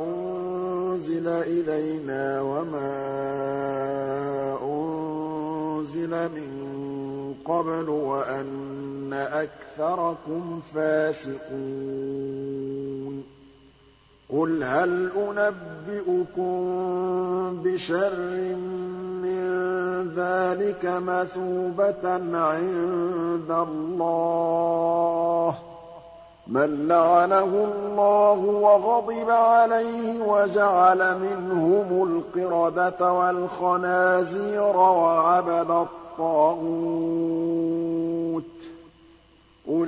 [0.02, 2.96] أُنزِلَ إِلَيْنَا وَمَا
[4.64, 6.52] أُنزِلَ مِن
[7.46, 12.14] قَبْلُ وَأَنَّ أَكْثَرَكُمْ فَاسِقُونَ
[14.34, 16.54] قُلْ هَلْ أُنَبِّئُكُم
[17.64, 18.56] بِشَرٍّ
[19.22, 19.44] مِّن
[20.16, 25.56] ذَٰلِكَ مَثُوبَةً عِندَ اللَّهِ ۚ
[26.48, 32.04] مَن لَّعَنَهُ اللَّهُ وَغَضِبَ عَلَيْهِ وَجَعَلَ مِنْهُمُ
[32.36, 36.64] الْقِرَدَةَ وَالْخَنَازِيرَ وَعَبَدَ الطَّاغُوتَ
[38.44, 38.73] ۚ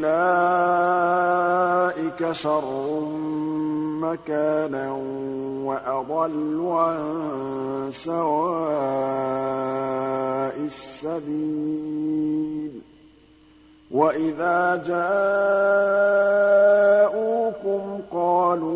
[0.03, 2.99] أُولَٰئِكَ شَرٌّ
[4.01, 4.91] مَّكَانًا
[5.65, 6.97] وَأَضَلُّ عَن
[7.91, 8.65] سَوَاءِ
[10.65, 12.71] السَّبِيلِ.
[13.91, 15.21] وَإِذَا جَاءُوكُمْ
[18.11, 18.75] قَالُوا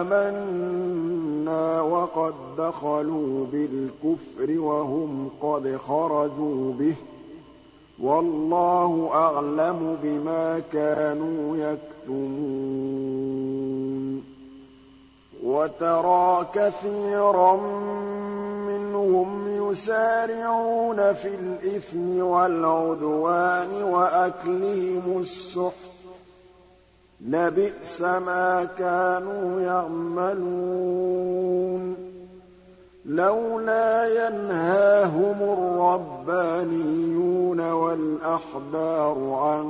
[0.00, 6.96] آمَنَّا وَقَد دَّخَلُوا بِالْكُفْرِ وَهُمْ قَدْ خَرَجُوا بِهِ ۚ
[7.98, 12.36] وَاللَّهُ أَعْلَمُ بِمَا كَانُوا يَكْتُمُونَ.
[15.42, 17.56] وَتَرَىٰ كَثِيرًا
[18.68, 25.76] مِّنْهُمْ يُسَارِعُونَ فِي الْإِثْمِ وَالْعُدْوَانِ وَأَكْلِهِمُ السُّحْتَ ۚ.
[27.20, 32.05] لَبِئْسَ مَا كَانُوا يَعْمَلُونَ.
[33.08, 35.42] لَوْلَا يَنْهَاهُمُ
[36.28, 39.66] الرَّبَّانِيُّونَ وَالْأَحْبَارُ عَن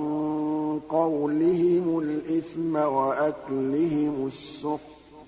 [0.89, 5.21] قَوْلِهِمُ الْإِثْمَ وَأَكْلِهِمُ السُّحْتَ ۚ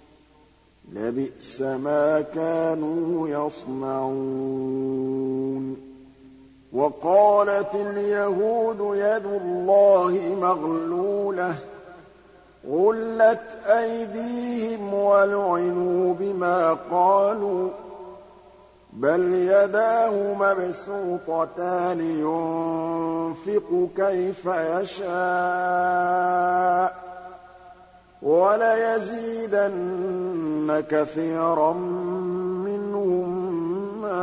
[0.93, 4.17] لَبِئْسَ مَا كَانُوا يَصْنَعُونَ.
[6.73, 11.57] وَقَالَتِ الْيَهُودُ يَدُ اللَّهِ مَغْلُولَةٌ ۚ
[12.71, 17.73] غُلَّتْ أَيْدِيهِمْ وَلُعِنُوا بِمَا قَالُوا ۘ.
[18.99, 25.09] بَلْ يَدَاهُ مَبْسُوطَتَانِ يُنفِقُ كَيْفَ يَشَاءُ
[26.89, 26.93] ۚ
[28.23, 29.65] وَلَيَزِيدَنَّ
[30.91, 31.73] كَثِيرًا
[32.67, 33.29] مِّنْهُم
[34.03, 34.19] مَّا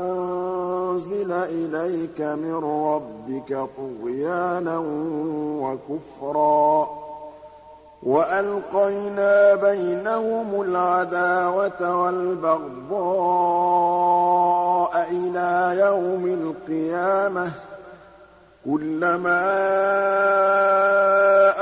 [0.00, 4.78] أُنزِلَ إِلَيْكَ مِن رَّبِّكَ طُغْيَانًا
[5.60, 6.88] وَكُفْرًا ۖ
[8.04, 12.94] وَأَلْقَيْنَا بَيْنَهُمُ الْعَدَاوَةَ وَالْبَغْضَاءَ
[15.10, 17.52] إِلَىٰ يَوْمِ الْقِيَامَةِ ۚ.
[18.64, 19.44] كُلَّمَا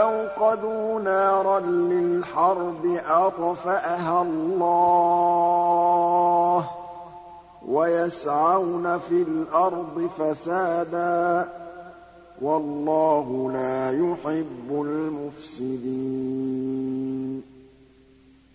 [0.03, 4.63] أَوْقَدُوا نَارًا لِّلْحَرْبِ أَطْفَأَهَا اللَّهُ
[6.63, 6.65] ۚ
[7.69, 11.47] وَيَسْعَوْنَ فِي الْأَرْضِ فَسَادًا ۚ.
[12.43, 16.43] وَاللَّهُ لَا يُحِبُّ الْمُفْسِدِينَ.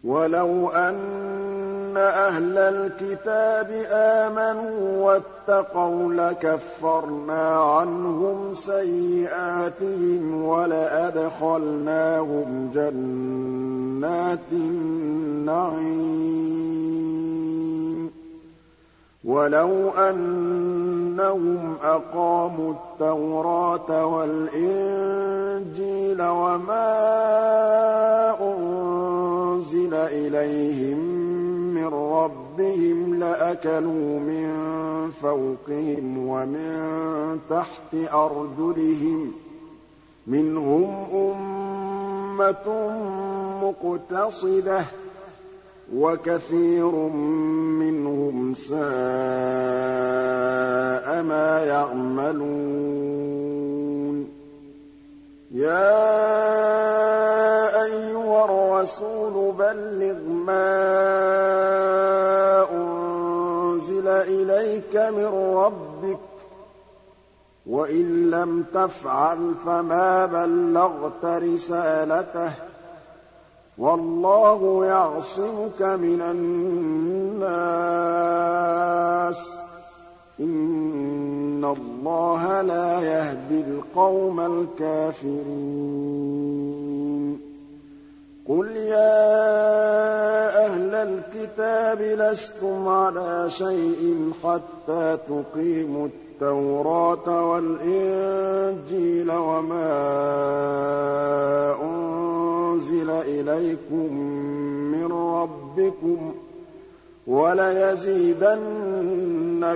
[0.03, 16.27] وَلَوْ أَنَّ أَهْلَ الْكِتَابِ آمَنُوا وَاتَّقَوْا لَكَفَّرْنَا عَنْهُمْ سَيِّئَاتِهِمْ وَلَأَدْخَلْنَاهُمْ جَنَّاتِ النَّعِيمِ.
[19.27, 25.51] وَلَوْ أَنَّهُمْ أَقَامُوا التَّوْرَاةَ وَالْإِنجِيلَ
[26.21, 26.87] وَمَا
[28.39, 30.97] أُنزِلَ إِلَيْهِم
[31.75, 34.51] مِّن رَّبِّهِمْ لَأَكَلُوا مِن
[35.21, 39.33] فَوْقِهِمْ وَمِن تَحْتِ أَرْجُلِهِم ۚ
[40.27, 42.67] مِّنْهُمْ أُمَّةٌ
[43.63, 44.85] مُّقْتَصِدَةٌ
[45.95, 46.91] وَكَثِيرٌ
[47.79, 48.77] مِّنْهُمْ سَاءَ
[51.23, 52.47] مَا يَعْمَلُونَ.
[55.51, 56.23] يَا
[57.85, 60.67] أَيُّهَا الرَّسُولُ بَلِّغْ مَا
[62.71, 65.25] أُنزِلَ إِلَيْكَ مِن
[65.55, 66.19] رَّبِّكَ ۖ
[67.67, 72.53] وَإِن لَّمْ تَفْعَلْ فَمَا بَلَّغْتَ رِسَالَتَهُ ۚ.
[73.77, 77.47] وَاللَّهُ يَعْصِمُكَ مِنَ النَّاسِ
[79.57, 79.59] ۗ.
[80.39, 85.47] إِنَّ اللَّهَ لَا يَهْدِي الْقَوْمَ الْكَافِرِينَ.
[88.49, 89.27] قُلْ يَا
[90.65, 99.93] أَهْلَ الْكِتَابِ لَسْتُمْ عَلَىٰ شَيْءٍ حَتَّىٰ تُقِيمُوا التَّوْرَاةَ وَالْإِنجِيلَ وَمَا
[101.83, 104.13] أُنزِلَ إِلَيْكُم
[104.91, 106.35] مِّن رَّبِّكُمْ ۗ
[107.27, 108.57] وَلَيَزِيدَنَّ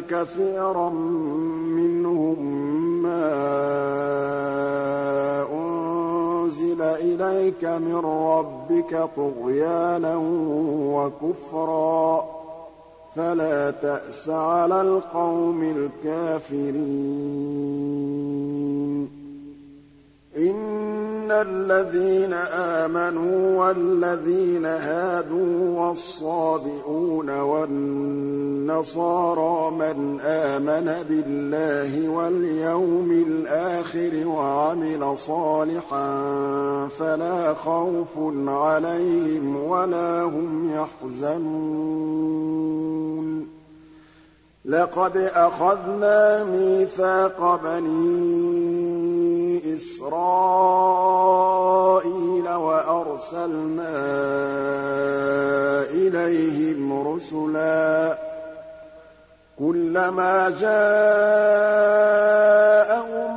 [0.10, 2.40] كَثِيرًا مِّنْهُم
[3.04, 4.61] مَّا
[6.82, 10.16] أُنزِلَ إِلَيْكَ مِن رَّبِّكَ طُغْيَانًا
[10.96, 12.24] وَكُفْرًا ۖ.
[13.16, 16.72] فَلَا تَأْسَ عَلَى الْقَوْمِ الْكَافِرِينَ.
[21.32, 28.92] إِنَّ الَّذِينَ آمَنُوا وَالَّذِينَ هَادُوا وَالصَّابِئُونَ وَالنَّصَارَىٰ
[29.72, 36.08] مَنْ آمَنَ بِاللَّهِ وَالْيَوْمِ الْآخِرِ وَعَمِلَ صَالِحًا
[37.00, 38.18] فَلَا خَوْفٌ
[38.48, 42.02] عَلَيْهِمْ وَلَا هُمْ يَحْزَنُونَ
[44.66, 50.10] لَقَدْ أَخَذْنَا مِيثَاقَ بَنِي إِسْرَائِيلَ
[52.50, 53.92] وَأَرْسَلْنَا
[55.90, 58.18] إِلَيْهِمْ رُسُلًا ۖ.
[59.60, 60.74] كُلَّمَا جَاءَهُمْ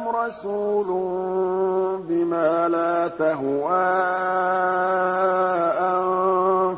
[0.09, 0.87] رَسُولٌ
[2.09, 3.75] بِمَا لَا تَهْوَىٰ
[5.81, 6.64] أَنفُسُهُمْ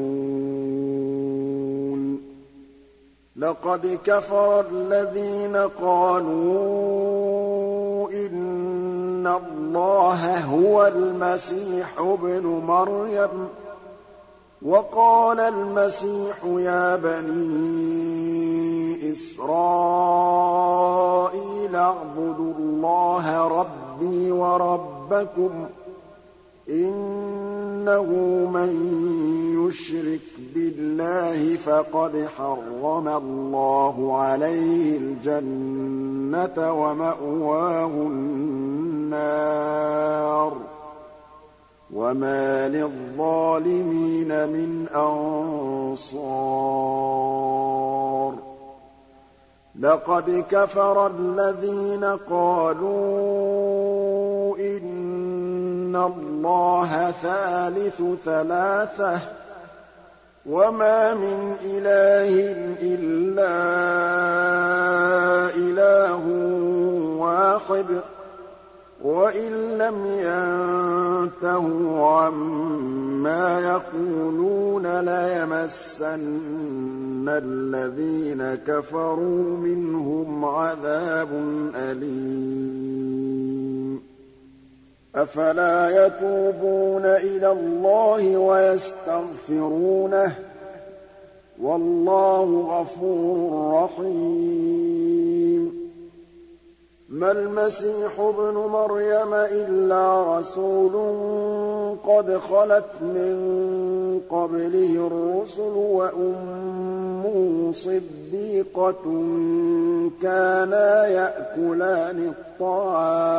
[3.37, 6.51] لَقَدْ كَفَرَ الَّذِينَ قَالُوا
[8.11, 13.31] إِنَّ اللَّهَ هُوَ الْمَسِيحُ ابْنُ مَرْيَمَ ۖ.
[14.63, 18.33] وَقَالَ الْمَسِيحُ يَا بَنِي
[19.13, 19.47] إِسْرَائِيلَ
[21.77, 24.94] اعْبُدُوا اللَّهَ رَبِّي وَرَبَّكُمْ ۖ
[26.69, 28.09] إِنَّهُ
[28.55, 28.71] مَن
[29.61, 30.21] يُشْرِكْ
[30.55, 39.41] بِاللَّهِ فَقَدْ حَرَّمَ اللَّهُ عَلَيْهِ الْجَنَّةَ وَمَأْوَاهُ النَّارُ
[40.53, 40.55] ۖ
[41.95, 46.25] وَمَا لِلظَّالِمِينَ مِنْ أَنصَارٍ
[49.81, 52.95] لَقَدْ كَفَرَ الَّذِينَ قَالُوا
[54.59, 54.94] إِنَّ
[55.97, 59.21] اللَّهَ ثَالِثُ ثَلَاثَةٍ ۘ
[60.47, 63.55] وَمَا مِنْ إِلَٰهٍ إِلَّا
[65.57, 66.25] إِلَٰهٌ
[67.19, 68.05] وَاحِدٌ ۚ
[69.05, 81.29] وَإِن لَّمْ يَنتَهُوا عَمَّا يَقُولُونَ لَيَمَسَّنَّ الَّذِينَ كَفَرُوا مِنْهُمْ عَذَابٌ
[81.75, 82.75] أَلِيمٌ
[85.17, 90.33] أَفَلَا يَتُوبُونَ إِلَى اللَّهِ وَيَسْتَغْفِرُونَهُ ۚ؟
[91.63, 95.15] وَاللَّهُ غَفُورٌ رَّحِيمٌ.
[97.09, 100.93] مَا الْمَسِيحُ ابْنُ مَرْيَمَ إِلَّا رَسُولٌ
[102.07, 103.37] قَدْ خَلَتْ مِن
[104.31, 109.03] قَبْلِهِ الرُّسُلُ وَأُمُّهُ صِدِّيقَةٌ
[110.23, 113.31] كَانَا يَأْكُلَانِ الطَّعَامَ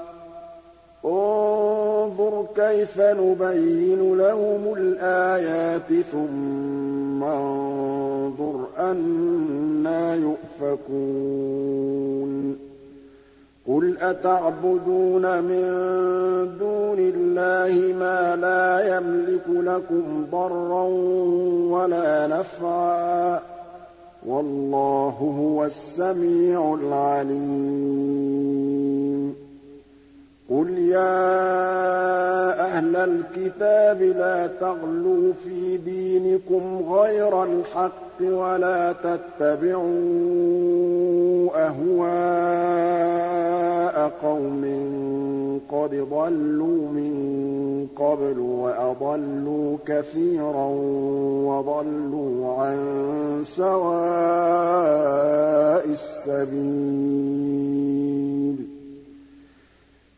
[0.00, 0.03] ۗ.
[1.04, 10.20] انظُرْ كَيْفَ نُبَيِّنُ لَهُمُ الْآيَاتِ ثُمَّ انظُرْ أَنَّىٰ
[10.60, 12.56] يُؤْفَكُونَ.
[13.68, 15.64] قُلْ أَتَعْبُدُونَ مِن
[16.58, 20.82] دُونِ اللَّهِ مَا لَا يَمْلِكُ لَكُمْ ضَرًّا
[21.70, 23.42] وَلَا نَفْعًا ۚ.
[24.26, 29.03] وَاللَّهُ هُوَ السَّمِيعُ الْعَلِيمُ.
[30.50, 31.24] قُلْ يَا
[32.66, 39.88] أَهْلَ الْكِتَابِ لَا تَغْلُوا فِي دِينِكُمْ غَيْرَ الْحَقِّ وَلَا تَتَّبِعُوا
[41.66, 42.84] أَهْوَاءَ
[44.22, 44.64] قَوْمٍ
[45.72, 47.14] قَدْ ضَلُّوا مِن
[47.96, 50.66] قَبْلُ وَأَضَلُّوا كَثِيرًا
[51.48, 52.78] وَضَلُّوا عَن
[53.44, 53.94] سَوَاءِ
[55.88, 57.14] السَّبِيلِ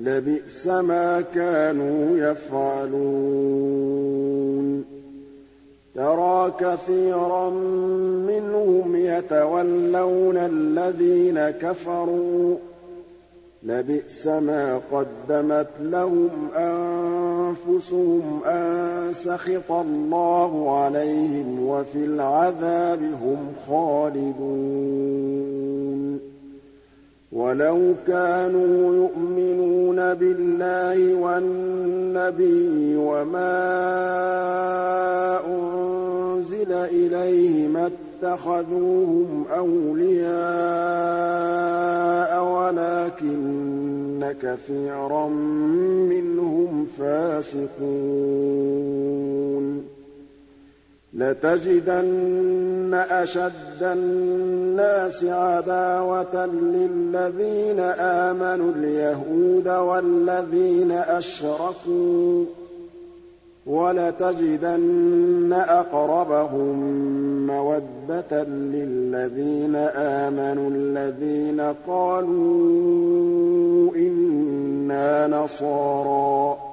[0.00, 3.00] لَبِئْسَ مَا كَانُوا يَفْعَلُونَ.
[5.94, 7.50] تَرَىٰ كَثِيرًا
[8.28, 12.58] مِّنْهُمْ يَتَوَلَّوْنَ الَّذِينَ كَفَرُوا ۚ.
[13.62, 24.40] لَبِئْسَ مَا قَدَّمَتْ لَهُمْ أَنفُسُهُمْ أَن سَخِطَ اللَّهُ عَلَيْهِمْ وَفِي الْعَذَابِ هُمْ خَالِدُونَ.
[27.32, 33.54] وَلَوْ كَانُوا يُؤْمِنُونَ بِاللَّهِ وَالنَّبِيِّ وَمَا
[35.46, 40.30] أُنزِلَ إِلَيْهِ مَا اتَّخَذُوهُمْ أَوْلِيَاءَ
[42.44, 45.28] وَلَٰكِنَّ كَثِيرًا
[46.10, 47.90] مِّنْهُمْ فَاسِقُونَ.
[51.14, 62.48] لَتَجِدَنَّ أَشَدَّ النَّاسِ عَدَاوَةً لِّلَّذِينَ آمَنُوا الْيَهُودَ وَالَّذِينَ أَشْرَكُوا ۖ
[63.66, 66.78] وَلَتَجِدَنَّ أَقْرَبَهُم
[67.46, 73.10] مَّوَدَّةً لِّلَّذِينَ آمَنُوا الَّذِينَ قَالُوا
[73.96, 76.69] إِنَّا نَصَارَىٰ ۚ.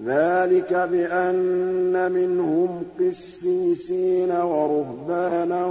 [0.00, 5.66] ذَٰلِكَ بِأَنَّ مِنْهُمْ قِسِّيسِينَ وَرُهْبَانًا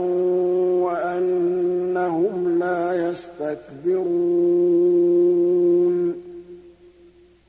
[0.83, 4.03] وَأَنَّهُمْ لَا يَسْتَكْبِرُونَ.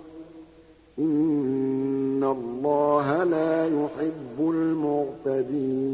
[0.99, 5.93] إِنَّ اللَّهَ لَا يُحِبُّ الْمُعْتَدِينَ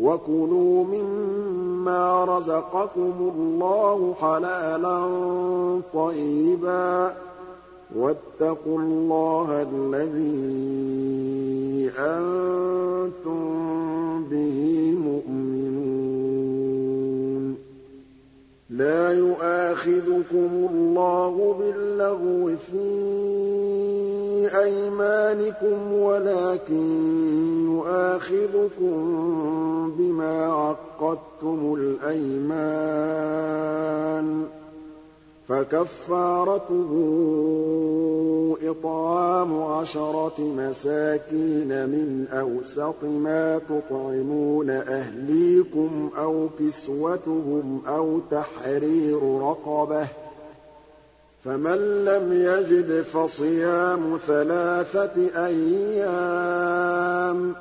[0.00, 5.00] وَكُلُوا مِمَّا رَزَقَكُمُ اللَّهُ حَلَالًا
[5.94, 7.14] طَيِّبًا
[7.96, 10.68] وَاتَّقُوا اللَّهَ الَّذِي
[11.98, 13.44] أَنتُم
[14.30, 16.07] بِهِ مُؤْمِنُونَ
[18.78, 22.88] لَا يُؤَاخِذُكُمُ اللَّهُ بِاللَّغْوِ فِي
[24.64, 26.86] أَيْمَانِكُمْ وَلَٰكِن
[27.64, 28.94] يُؤَاخِذُكُم
[29.98, 32.58] بِمَا عَقَّدتُّمُ الْأَيْمَانَ
[34.54, 34.57] ۖ.
[35.48, 36.92] فَكَفَّارَتُهُ
[38.62, 50.08] إِطْعَامُ عَشَرَةِ مَسَاكِينَ مِنْ أَوْسَطِ مَا تُطْعِمُونَ أَهْلِيكُمْ أَوْ كِسْوَتُهُمْ أَوْ تَحْرِيرُ رَقَبَةٍ ۖ
[51.44, 57.56] فَمَن لَّمْ يَجِدْ فَصِيَامُ ثَلَاثَةِ أَيَّامٍ ۚ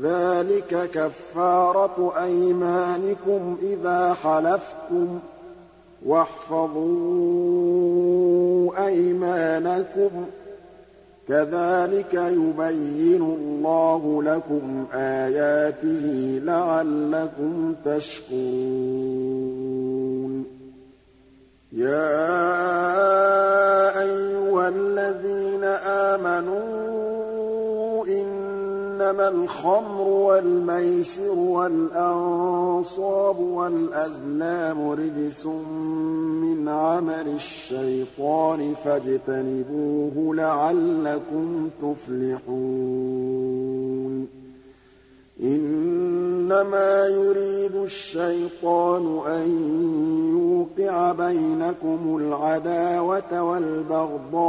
[0.00, 5.39] ذَٰلِكَ كَفَّارَةُ أَيْمَانِكُمْ إِذَا حَلَفْتُمْ ۚ
[6.06, 6.86] وَاحْفَظُوا
[8.86, 10.28] أَيْمَانَكُمْ ۚ.
[11.28, 18.40] كَذَٰلِكَ يُبَيِّنُ اللَّهُ لَكُمْ آيَاتِهِ لَعَلَّكُمْ تَشْكُرُونَ.
[21.72, 22.20] يَا
[24.02, 27.29] أَيُّهَا الَّذِينَ آمَنُوا
[29.10, 42.60] إِنَّمَا الْخَمْرُ وَالْمَيْسِرُ وَالْأَنصَابُ وَالْأَزْلَامُ رِجْسٌ مِّنْ عَمَلِ الشَّيْطَانِ فَاجْتَنِبُوهُ لَعَلَّكُمْ تُفْلِحُونَ
[45.42, 49.48] إِنَّمَا يُرِيدُ الشَّيْطَانُ أَن
[50.36, 54.40] يُوقِعَ بَيْنَكُمُ الْعَدَاوَةَ وَالْبَغْضَاءَ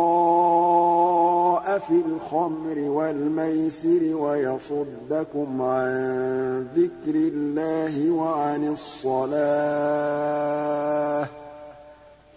[1.80, 9.42] فِي الْخَمْرِ وَالْمَيْسِرِ وَيَصُدَّكُمْ عَن ذِكْرِ اللَّهِ وَعَنِ الصَّلَاةِ
[11.26, 11.28] ۖ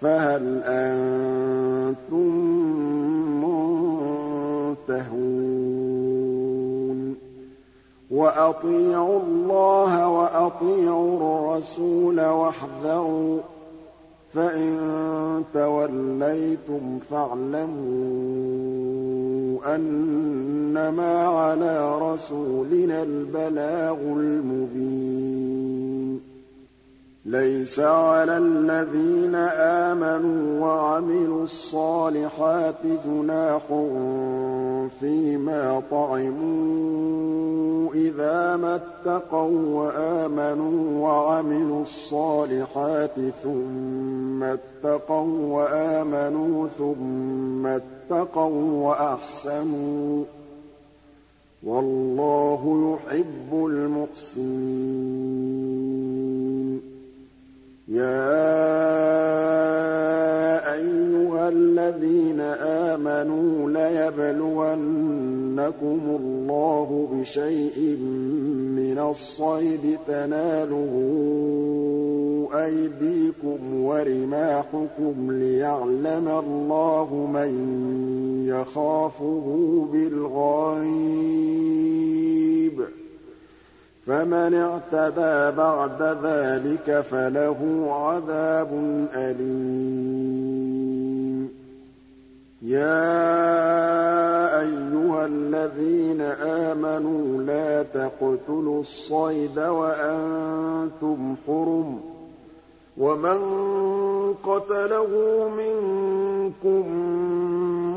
[0.00, 2.28] فَهَلْ أَنتُم
[4.88, 5.83] مُّنتَهُونَ
[8.14, 13.42] وَأَطِيعُوا اللَّهَ وَأَطِيعُوا الرَّسُولَ وَاحْذَرُوا ۚ
[14.34, 14.78] فَإِن
[15.54, 17.74] تَوَلَّيْتُمْ فَاعْلَمُوا
[19.76, 25.54] أَنَّمَا عَلَىٰ رَسُولِنَا الْبَلَاغُ الْمُبِينُ.
[27.26, 33.62] لَيْسَ عَلَى الَّذِينَ آمَنُوا وَعَمِلُوا الصَّالِحَاتِ جُنَاحٌ
[35.00, 37.14] فِيمَا طَعِمُوا
[37.94, 50.26] إِذَا مَا اتَّقَوا وَّآمَنُوا وَعَمِلُوا الصَّالِحَاتِ ثُمَّ اتَّقَوا وَّآمَنُوا ثُمَّ اتَّقَوا وَّأَحْسَنُوا ۗ
[51.62, 52.62] وَاللَّهُ
[53.08, 54.54] يُحِبُّ الْمُحْسِنِينَ
[57.88, 58.04] يَا
[60.74, 64.80] أَيُّهَا الَّذِينَ آمَنُوا لَيَبْلُوَنَّكُمُ
[66.20, 67.96] اللَّهُ بِشَيْءٍ
[68.76, 70.94] مِّنَ الصَّيْدِ تَنَالُهُ
[72.54, 77.52] أَيْدِيكُمْ وَرِمَاحُكُمْ لِيَعْلَمَ اللَّهُ مَن
[78.48, 79.46] يَخَافُهُ
[79.92, 80.84] بِالْغَيْبِ
[82.80, 83.03] ۚ.
[84.06, 88.68] فَمَنِ اعْتَدَىٰ بَعْدَ ذَٰلِكَ فَلَهُ عَذَابٌ
[89.14, 90.74] أَلِيمٌ.
[92.62, 93.00] يَا
[94.60, 102.02] أَيُّهَا الَّذِينَ آمَنُوا لَا تَقْتُلُوا الصَّيْدَ وَأَنتُمْ حُرُمٌ ۚ.
[102.96, 103.38] وَمَن
[104.44, 105.08] قَتَلَهُ
[105.58, 106.82] مِنكُم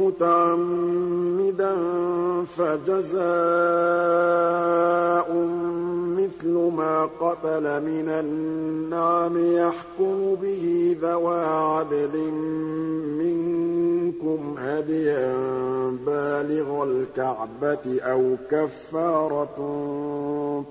[0.01, 1.75] مُّتَعَمِّدًا
[2.57, 3.27] فَجَزَاءٌ
[7.05, 12.17] قَتَلَ مِنَ النَّعَمِ يَحْكُمُ بِهِ ذَوَا عَدْلٍ
[13.21, 15.35] مِّنكُمْ هَدْيًا
[16.05, 19.57] بَالِغَ الْكَعْبَةِ أَوْ كَفَّارَةٌ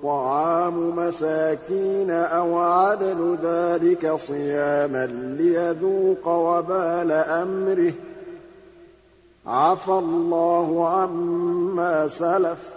[0.03, 5.07] طَعَامُ مَسَاكِينَ أَوْ عَدْلُ ذَٰلِكَ صِيَامًا
[5.41, 7.95] لِّيَذُوقَ وَبَالَ أَمْرِهِ ۗ.
[9.47, 12.76] عَفَا اللَّهُ عَمَّا سَلَفَ ۚ.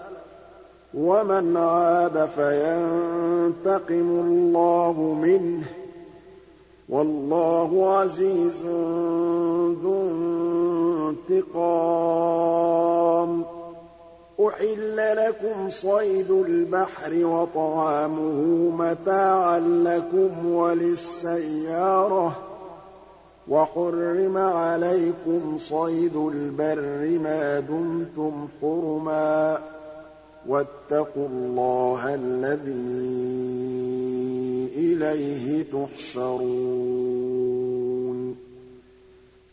[0.93, 5.65] وَمَنْ عَادَ فَيَنتَقِمُ اللَّهُ مِنْهُ ۗ
[6.89, 8.65] وَاللَّهُ عَزِيزٌ
[9.83, 10.01] ذُو
[11.29, 13.43] انتِقَامٍ.
[14.39, 22.33] أُحِلَّ لَكُمْ صَيْدُ الْبَحْرِ وَطَعَامُهُ مَتَاعًا لَّكُمْ وَلِلسَّيَّارَةِ ۖ
[23.47, 29.59] وَحُرِّمَ عَلَيْكُمْ صَيْدُ الْبَرِّ مَا دُمْتُمْ حُرُمًا ۗ.
[30.47, 32.69] وَاتَّقُوا اللَّهَ الَّذِي
[34.77, 36.99] إِلَيْهِ تُحْشَرُونَ.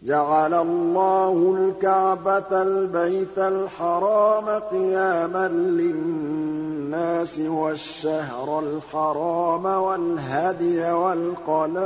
[0.02, 11.84] جَعَلَ اللَّهُ الْكَعْبَةَ الْبَيْتَ الْحَرَامَ قِيَامًا لِّلنَّاسِ وَالشَّهْرَ الْحَرَامَ وَالْهَدْيَ وَالْقَلَائِدَ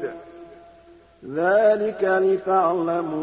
[0.00, 0.14] ۚ.
[1.34, 3.14] ذَٰلِكَ لِتَعْلَمُوا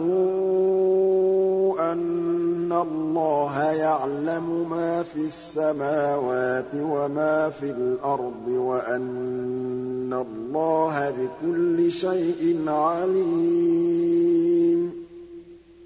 [1.91, 2.38] أَنَّ
[2.73, 14.93] اللَّهَ يَعْلَمُ مَا فِي السَّمَاوَاتِ وَمَا فِي الْأَرْضِ وَأَنَّ اللَّهَ بِكُلِّ شَيْءٍ عَلِيمٌ.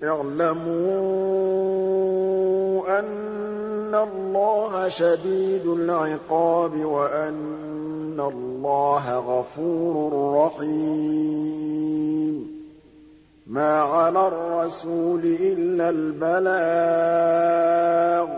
[0.03, 0.84] اعْلَمُوا
[2.99, 10.13] أَنَّ اللَّهَ شَدِيدُ الْعِقَابِ وَأَنَّ اللَّهَ غَفُورٌ
[10.45, 12.62] رَّحِيمٌ.
[13.48, 16.58] مَّا عَلَى الرَّسُولِ إِلَّا الْبَلَاغُ
[18.28, 18.30] ۗ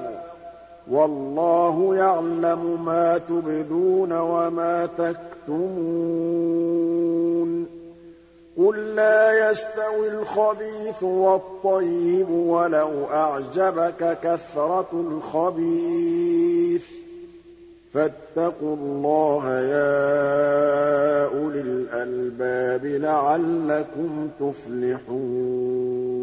[0.91, 5.65] وَاللَّهُ يَعْلَمُ مَا تُبْدُونَ وَمَا تَكْتُمُونَ
[8.57, 17.04] قُل لَّا يَسْتَوِي الْخَبِيثُ وَالطَّيِّبُ وَلَوْ أَعْجَبَكَ كَثْرَةُ الْخَبِيثِ ۚ
[17.95, 26.14] فَاتَّقُوا اللَّهَ يَا أُولِي الْأَلْبَابِ لَعَلَّكُمْ تُفْلِحُونَ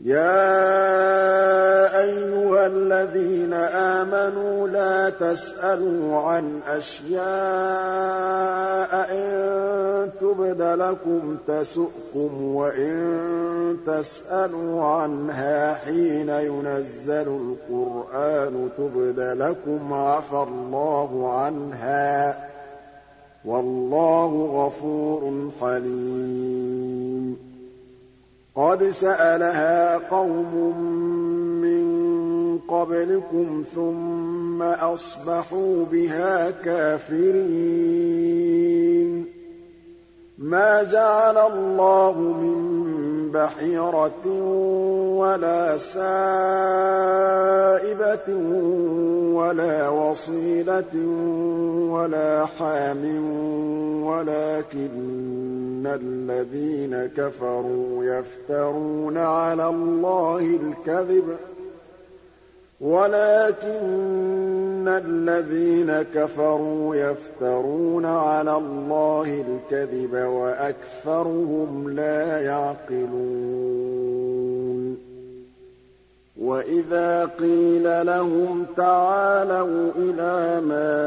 [0.00, 7.18] يَا أَيُّهَا الَّذِينَ آمَنُوا لَا تَسْأَلُوا عَنْ أَشْيَاءَ
[9.10, 17.28] إِن تُبْدَ لَكُمْ تَسُؤْكُمْ وَإِن تَسْأَلُوا عَنْهَا حِينَ يُنَزَّلُ
[17.70, 22.36] الْقُرْآنُ تُبْدَ لَكُمْ عَفَا اللَّهُ عَنْهَا ۗ
[23.44, 27.47] وَاللَّهُ غَفُورٌ حَلِيمٌ
[28.58, 30.54] قَدْ سَأَلَهَا قَوْمٌ
[31.62, 31.88] مِّن
[32.68, 37.38] قَبْلِكُمْ ثُمَّ أَصْبَحُوا بِهَا كَافِرِينَ
[40.38, 44.26] مَا جَعَلَ اللَّهُ مِن بَحِيرَةٍ
[45.18, 46.08] وَلَا سَائِبَةٍ
[49.38, 50.94] وَلَا وَصِيلَةٍ
[51.94, 53.02] وَلَا حَامٍ
[54.04, 61.24] وَلَٰكِنَّ الَّذِينَ كَفَرُوا يَفْتَرُونَ عَلَى اللَّهِ الْكَذِبَ
[62.80, 74.17] وَلَٰكِنَّ الَّذِينَ كَفَرُوا يَفْتَرُونَ عَلَى اللَّهِ الْكَذِبَ وَأَكْثَرُهُمْ لَا يَعْقِلُونَ
[76.42, 80.98] وَإِذَا قِيلَ لَهُمْ تَعَالَوْا إِلَىٰ مَا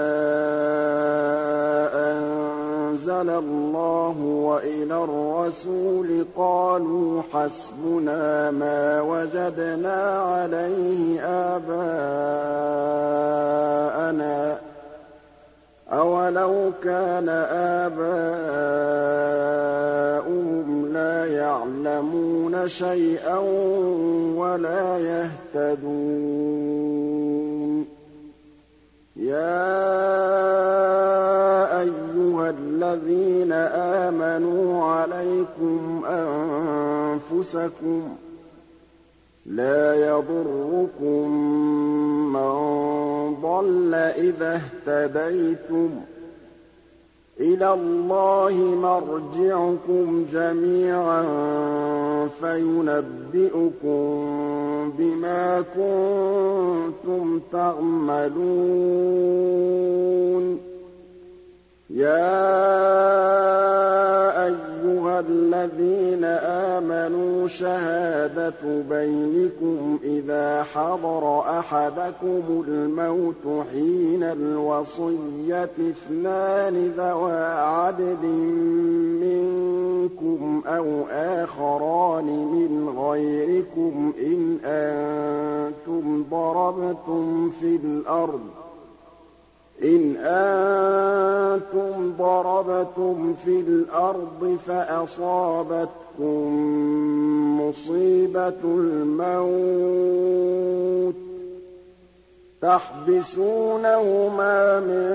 [2.11, 11.21] أَنزَلَ اللَّهُ وَإِلَى الرَّسُولِ قَالُوا حَسْبُنَا مَا وَجَدْنَا عَلَيْهِ
[11.55, 11.75] آبَاءَنَا
[14.55, 14.59] ۚ
[15.91, 17.29] أَوَلَوْ كَانَ
[17.83, 18.07] آبَاؤُهُمْ
[20.93, 23.37] لَا يَعْلَمُونَ شَيْئًا
[24.35, 26.71] وَلَا يَهْتَدُونَ
[29.15, 29.81] يَا
[31.81, 33.51] أَيُّهَا الَّذِينَ
[34.07, 38.05] آمَنُوا عَلَيْكُمْ أَنفُسَكُمْ ۖ
[39.45, 41.27] لَا يَضُرُّكُم
[42.33, 43.10] مَّن
[43.41, 46.03] ضَلَّ إِذَا اهْتَدَيْتُمْ ۚ.
[47.39, 51.23] إِلَى اللَّهِ مَرْجِعُكُمْ جَمِيعًا
[52.41, 53.91] فَيُنَبِّئُكُم
[54.97, 58.31] بِمَا كُنتُمْ تَعْمَلُونَ.
[61.93, 62.31] يَا
[64.45, 78.25] أَيُّهَا الَّذِينَ آمَنُوا شَهَادَةُ بَيْنِكُمْ إِذَا حَضَرَ أَحَدَكُمُ الْمَوْتُ حِينَ الْوَصِيَّةِ اثْنَانِ ذَوَا عَدْلٍ
[79.23, 88.41] مِّنكُمْ أَوْ آخَرَانِ مِنْ غَيْرِكُمْ إِنْ أَنتُمْ ضَرَبْتُمْ فِي الْأَرْضِ
[89.83, 96.47] إِنْ أَنتُمْ ضَرَبْتُمْ فِي الْأَرْضِ فَأَصَابَتْكُم
[97.61, 99.81] مُّصِيبَةُ الْمَوْتِ.
[102.61, 105.11] تَحْبِسُونَهُمَا مِن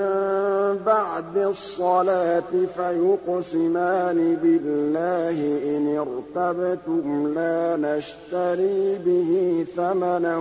[0.87, 5.39] بَعْدِ الصَّلَاةِ فَيُقْسِمَانِ بِاللَّهِ
[5.77, 10.37] إِنِ ارْتَبْتُمْ لَا نَشْتَرِي بِهِ ثَمَنًا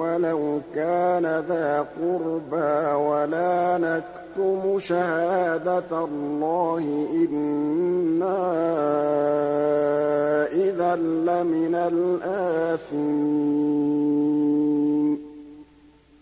[0.00, 8.40] وَلَوْ كَانَ ذَا قُرْبَىٰ وَلَا نَكْتُمُ شَهَادَةَ اللَّهِ إِنَّا
[10.52, 13.00] إِذًا لَّمِنَ الْآثِمِينَ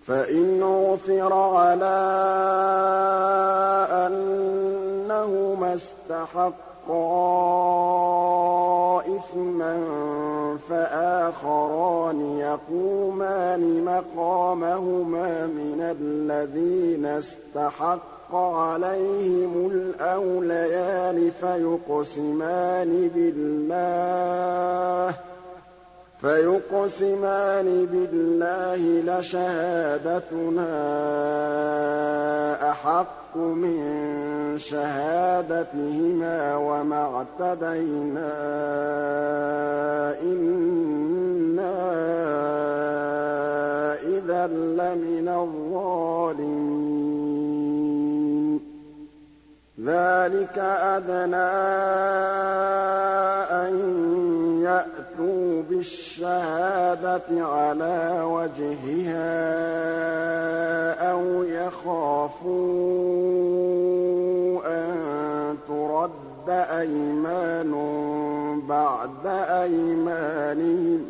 [0.09, 2.09] فَإِنْ عُثِرَ عَلَىٰ
[4.06, 6.54] أَنَّهُمَا اسْتَحَقَّا
[9.16, 9.76] إِثْمًا
[10.68, 25.14] فَآخَرَانِ يَقُومَانِ مَقَامَهُمَا مِنَ الَّذِينَ اسْتَحَقَّ عَلَيْهِمُ الْأَوْلَيَانِ فَيُقْسِمَانِ بِاللَّهِ
[26.22, 28.82] فَيُقْسِمَانِ بِاللَّهِ
[29.18, 30.70] لَشَهَادَتُنَا
[32.70, 33.78] أَحَقُّ مِن
[34.58, 38.32] شَهَادَتِهِمَا وَمَا اعْتَدَيْنَا
[40.22, 41.74] إِنَّا
[44.02, 46.68] إِذًا لَّمِنَ الظَّالِمِينَ.
[49.84, 51.54] ذَٰلِكَ أَدْنَىٰ
[53.50, 53.72] أَن
[54.62, 55.07] يَأْتُوا
[55.70, 59.38] بِالشَّهَادَةِ عَلَىٰ وَجْهِهَا
[61.12, 62.48] أَوْ يَخَافُوا
[64.66, 67.72] أَن تُرَدَّ أَيْمَانٌ
[68.68, 71.02] بَعْدَ أَيْمَانِهِمْ ۗ.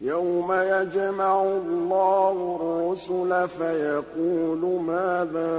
[0.00, 5.50] يَوْمَ يَجْمَعُ اللَّهُ الرُّسُلَ فَيَقُولُ مَاذَا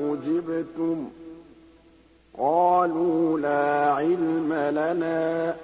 [0.00, 1.08] أُجِبْتُمْ ۖ؟
[2.38, 5.56] قَالُوا لَا عِلْمَ لَنَا ۖ.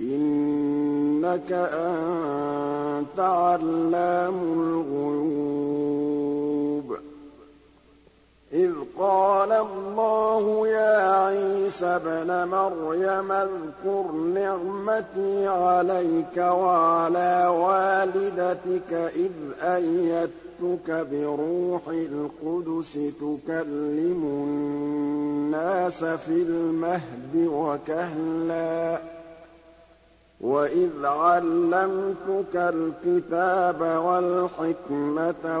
[0.00, 6.17] إِنَّكَ أَنتَ عَلَّامُ الْغُيُوبِ.
[8.52, 19.32] إِذْ قَالَ اللَّهُ يَا عِيسَى ابْنَ مَرْيَمَ اذْكُرْ نِعْمَتِي عَلَيْكَ وَعَلَىٰ وَالِدَتِكَ إِذْ
[19.62, 28.98] أَيَّدتُّكَ بِرُوحِ الْقُدُسِ تُكَلِّمُ النَّاسَ فِي الْمَهْدِ وَكَهْلًا
[30.40, 35.60] وَإِذْ عَلَّمْتُكَ الْكِتَابَ وَالْحِكْمَةَ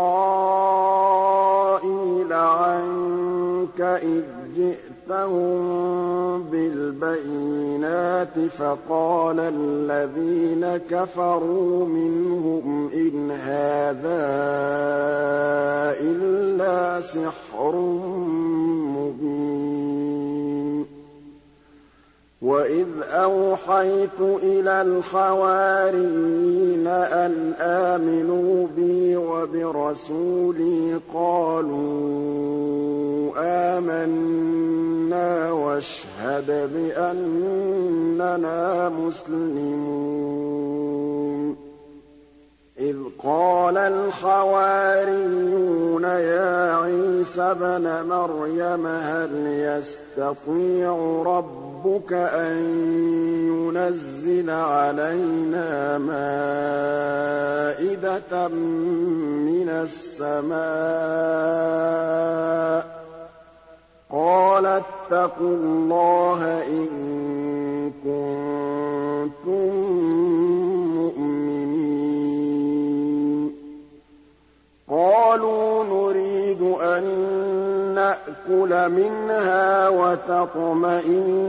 [2.33, 4.23] عَنكَ إِذْ
[5.07, 14.27] جِئْتَهُم بِالْبَيِّنَاتِ فَقَالَ الَّذِينَ كَفَرُوا مِنْهُمْ إِنْ هَٰذَا
[16.01, 17.75] إِلَّا سِحْرٌ
[18.97, 20.36] مُّبِينٌ
[22.41, 26.07] وَإِذْ أَوْحَيْتُ إِلَى الْحَوَارِيِّينَ
[26.87, 32.17] أَنْ آمِنُوا بِي وَبِرَسُولِي قَالُوا
[33.77, 38.59] آمَنَّا وَاشْهَدْ بِأَنَّنَا
[38.89, 40.07] مُسْلِمُونَ
[42.79, 45.33] إِذْ قَالَ الْحَوَارِيُّونَ
[46.03, 52.57] يَا عِيسَى ابْنَ مَرْيَمَ هَلْ يَسْتَطِيعُ رَبُّكَ أَن
[53.49, 56.77] يُنَزِّلَ عَلَيْنَا مَائِدَةً
[58.47, 60.57] مِّنَ السَّمَاءِ
[62.81, 62.85] ۖ؟
[64.11, 66.87] قَالَ اتَّقُوا اللَّهَ إِن
[68.03, 69.73] كُنتُم
[70.97, 71.56] مُّؤْمِنِينَ.
[74.91, 77.03] قَالُوا نُرِيدُ أَن
[77.95, 81.47] نَأْكُلَ مِنْهَا وَتَطْمَئِنَّ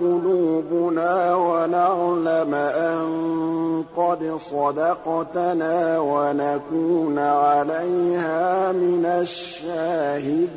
[0.00, 10.50] قُلُوبُنَا وَنَعْلَمَ أَن قَدْ صَدَقْتَنَا وَنَكُونَ عَلَيْهَا مِنَ الشَّاهِدِينَ.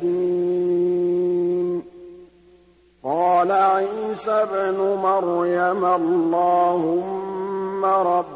[3.04, 8.33] قَالَ عِيسَى ابْنُ مَرْيَمَ اللَّهُمَّ رَبَّنَا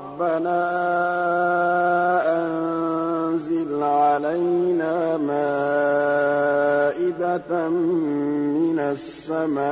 [2.39, 6.49] أَنزِلْ عَلَيْنَا مَائِدَةً
[7.69, 9.69] مِّنَ السَّمَاءِ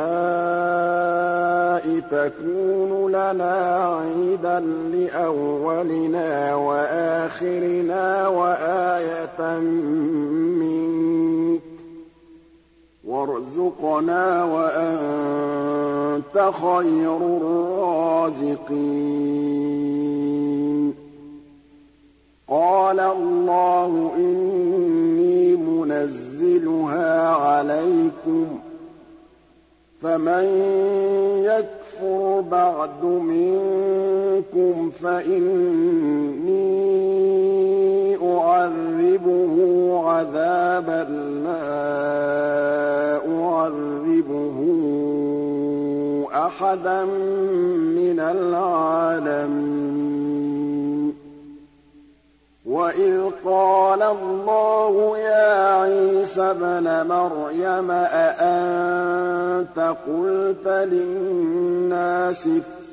[2.10, 3.56] تَكُونُ لَنَا
[3.98, 4.60] عِيدًا
[4.94, 9.58] لِّأَوَّلِنَا وَآخِرِنَا وَآيَةً
[10.60, 11.75] مِّنكَ ۖ.
[13.06, 18.66] وَارْزُقْنَا وَأَنتَ خَيْرُ الرَّازِقِينَ.
[22.48, 28.48] قَالَ اللَّهُ إِنِّي مُنَزِّلُهَا عَلَيْكُمْ ۖ
[30.02, 30.44] فَمَن
[31.44, 36.56] يَكْفُرْ بَعْدُ مِنكُمْ فَإِنِّي
[38.36, 39.54] أُعَذِّبُهُ
[40.08, 41.02] عَذَابًا
[41.44, 44.58] لَّا أُعَذِّبُهُ
[46.34, 47.04] أَحَدًا
[47.96, 49.75] مِّنَ الْعَالَمِينَ
[52.66, 62.48] وَإِذْ قَالَ اللَّهُ يَا عِيسَى ابْنَ مَرْيَمَ أَأَنتَ قُلْتَ لِلنَّاسِ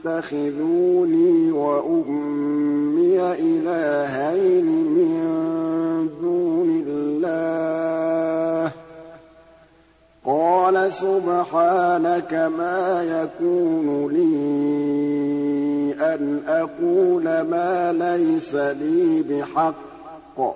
[0.06, 8.74] اتَّخِذُونِي وَأُمِّيَ إِلَٰهَيْنِ مِن دُونِ اللَّهِ ۖ
[10.26, 15.33] قَالَ سُبْحَانَكَ مَا يَكُونُ لِي
[16.04, 20.56] أَنْ أَقُولَ مَا لَيْسَ لِي بِحَقٍّ ۚ.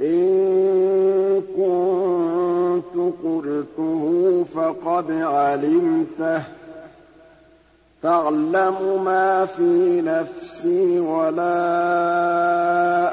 [0.00, 6.42] إِن كُنتُ قُلْتُهُ فَقَدْ عَلِمْتَهُ ۚ.
[8.02, 11.54] تَعْلَمُ مَا فِي نَفْسِي وَلَا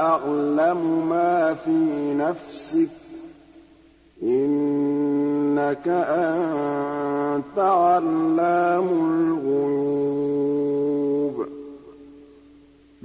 [0.01, 2.89] أَعْلَمُ مَا فِي نَفْسِكَ ۚ.
[4.23, 10.94] إِنَّكَ أَنتَ عَلَّامُ الْغُيُوبِ.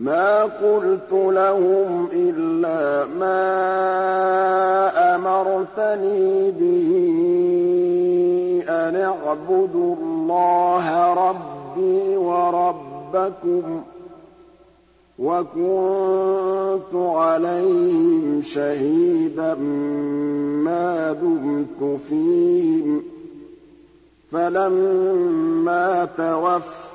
[0.00, 3.40] مَا قُلْتُ لَهُمْ إِلَّا مَا
[5.16, 6.90] أَمَرْتَنِي بِهِ
[8.68, 13.84] أَنِ اعْبُدُوا اللَّهَ رَبِّي وَرَبَّكُمْ ۚ
[15.18, 19.54] وَكُنتُ عَلَيْهِمْ شَهِيدًا
[20.64, 23.02] مَّا دُمْتُ فِيهِمْ ۖ
[24.32, 26.89] فَلَمَّا تَوَفَّيْتَنِي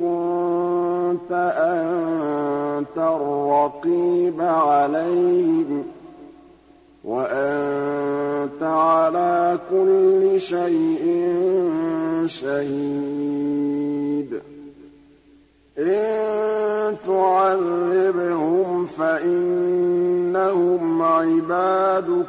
[0.00, 5.86] كُنتَ أَنتَ الرَّقِيبَ عَلَيْهِمْ ۚ
[7.04, 11.04] وَأَنتَ عَلَىٰ كُلِّ شَيْءٍ
[12.26, 14.42] شَهِيدٌ.
[15.78, 22.28] إِن تُعَذِّبْهُمْ فَإِنَّهُمْ عِبَادُكَ ۖ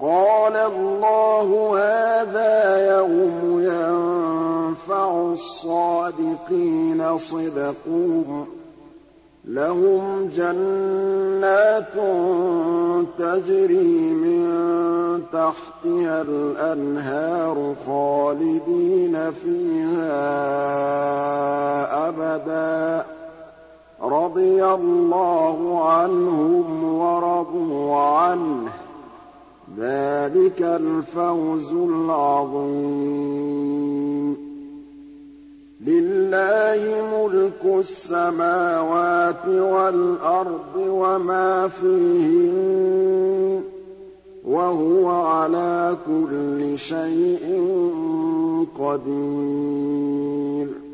[0.00, 1.48] قَالَ اللَّهُ
[1.80, 8.48] هَٰذَا يَوْمُ يَنفَعُ الصَّادِقِينَ صِدْقُهُمْ ۚ
[9.44, 11.94] لَهُمْ جَنَّاتٌ
[13.18, 14.46] تَجْرِي مِن
[15.82, 20.08] تَحْتِهَا الْأَنْهَارُ خَالِدِينَ فِيهَا
[22.08, 23.06] أَبَدًا ۖ.
[24.04, 28.72] رَّضِيَ اللَّهُ عَنْهُمْ وَرَضُوا عَنْهُ ۚ.
[29.78, 32.76] ذَٰلِكَ الْفَوْزُ الْعَظِيمُ.
[35.86, 36.82] لِلَّهِ
[37.24, 43.75] مُلْكُ السَّمَاوَاتِ وَالْأَرْضِ وَمَا فِيهِنَّ ۚ
[44.46, 47.60] وَهُوَ عَلَىٰ كُلِّ شَيْءٍ
[48.78, 50.85] قَدِيرٌ.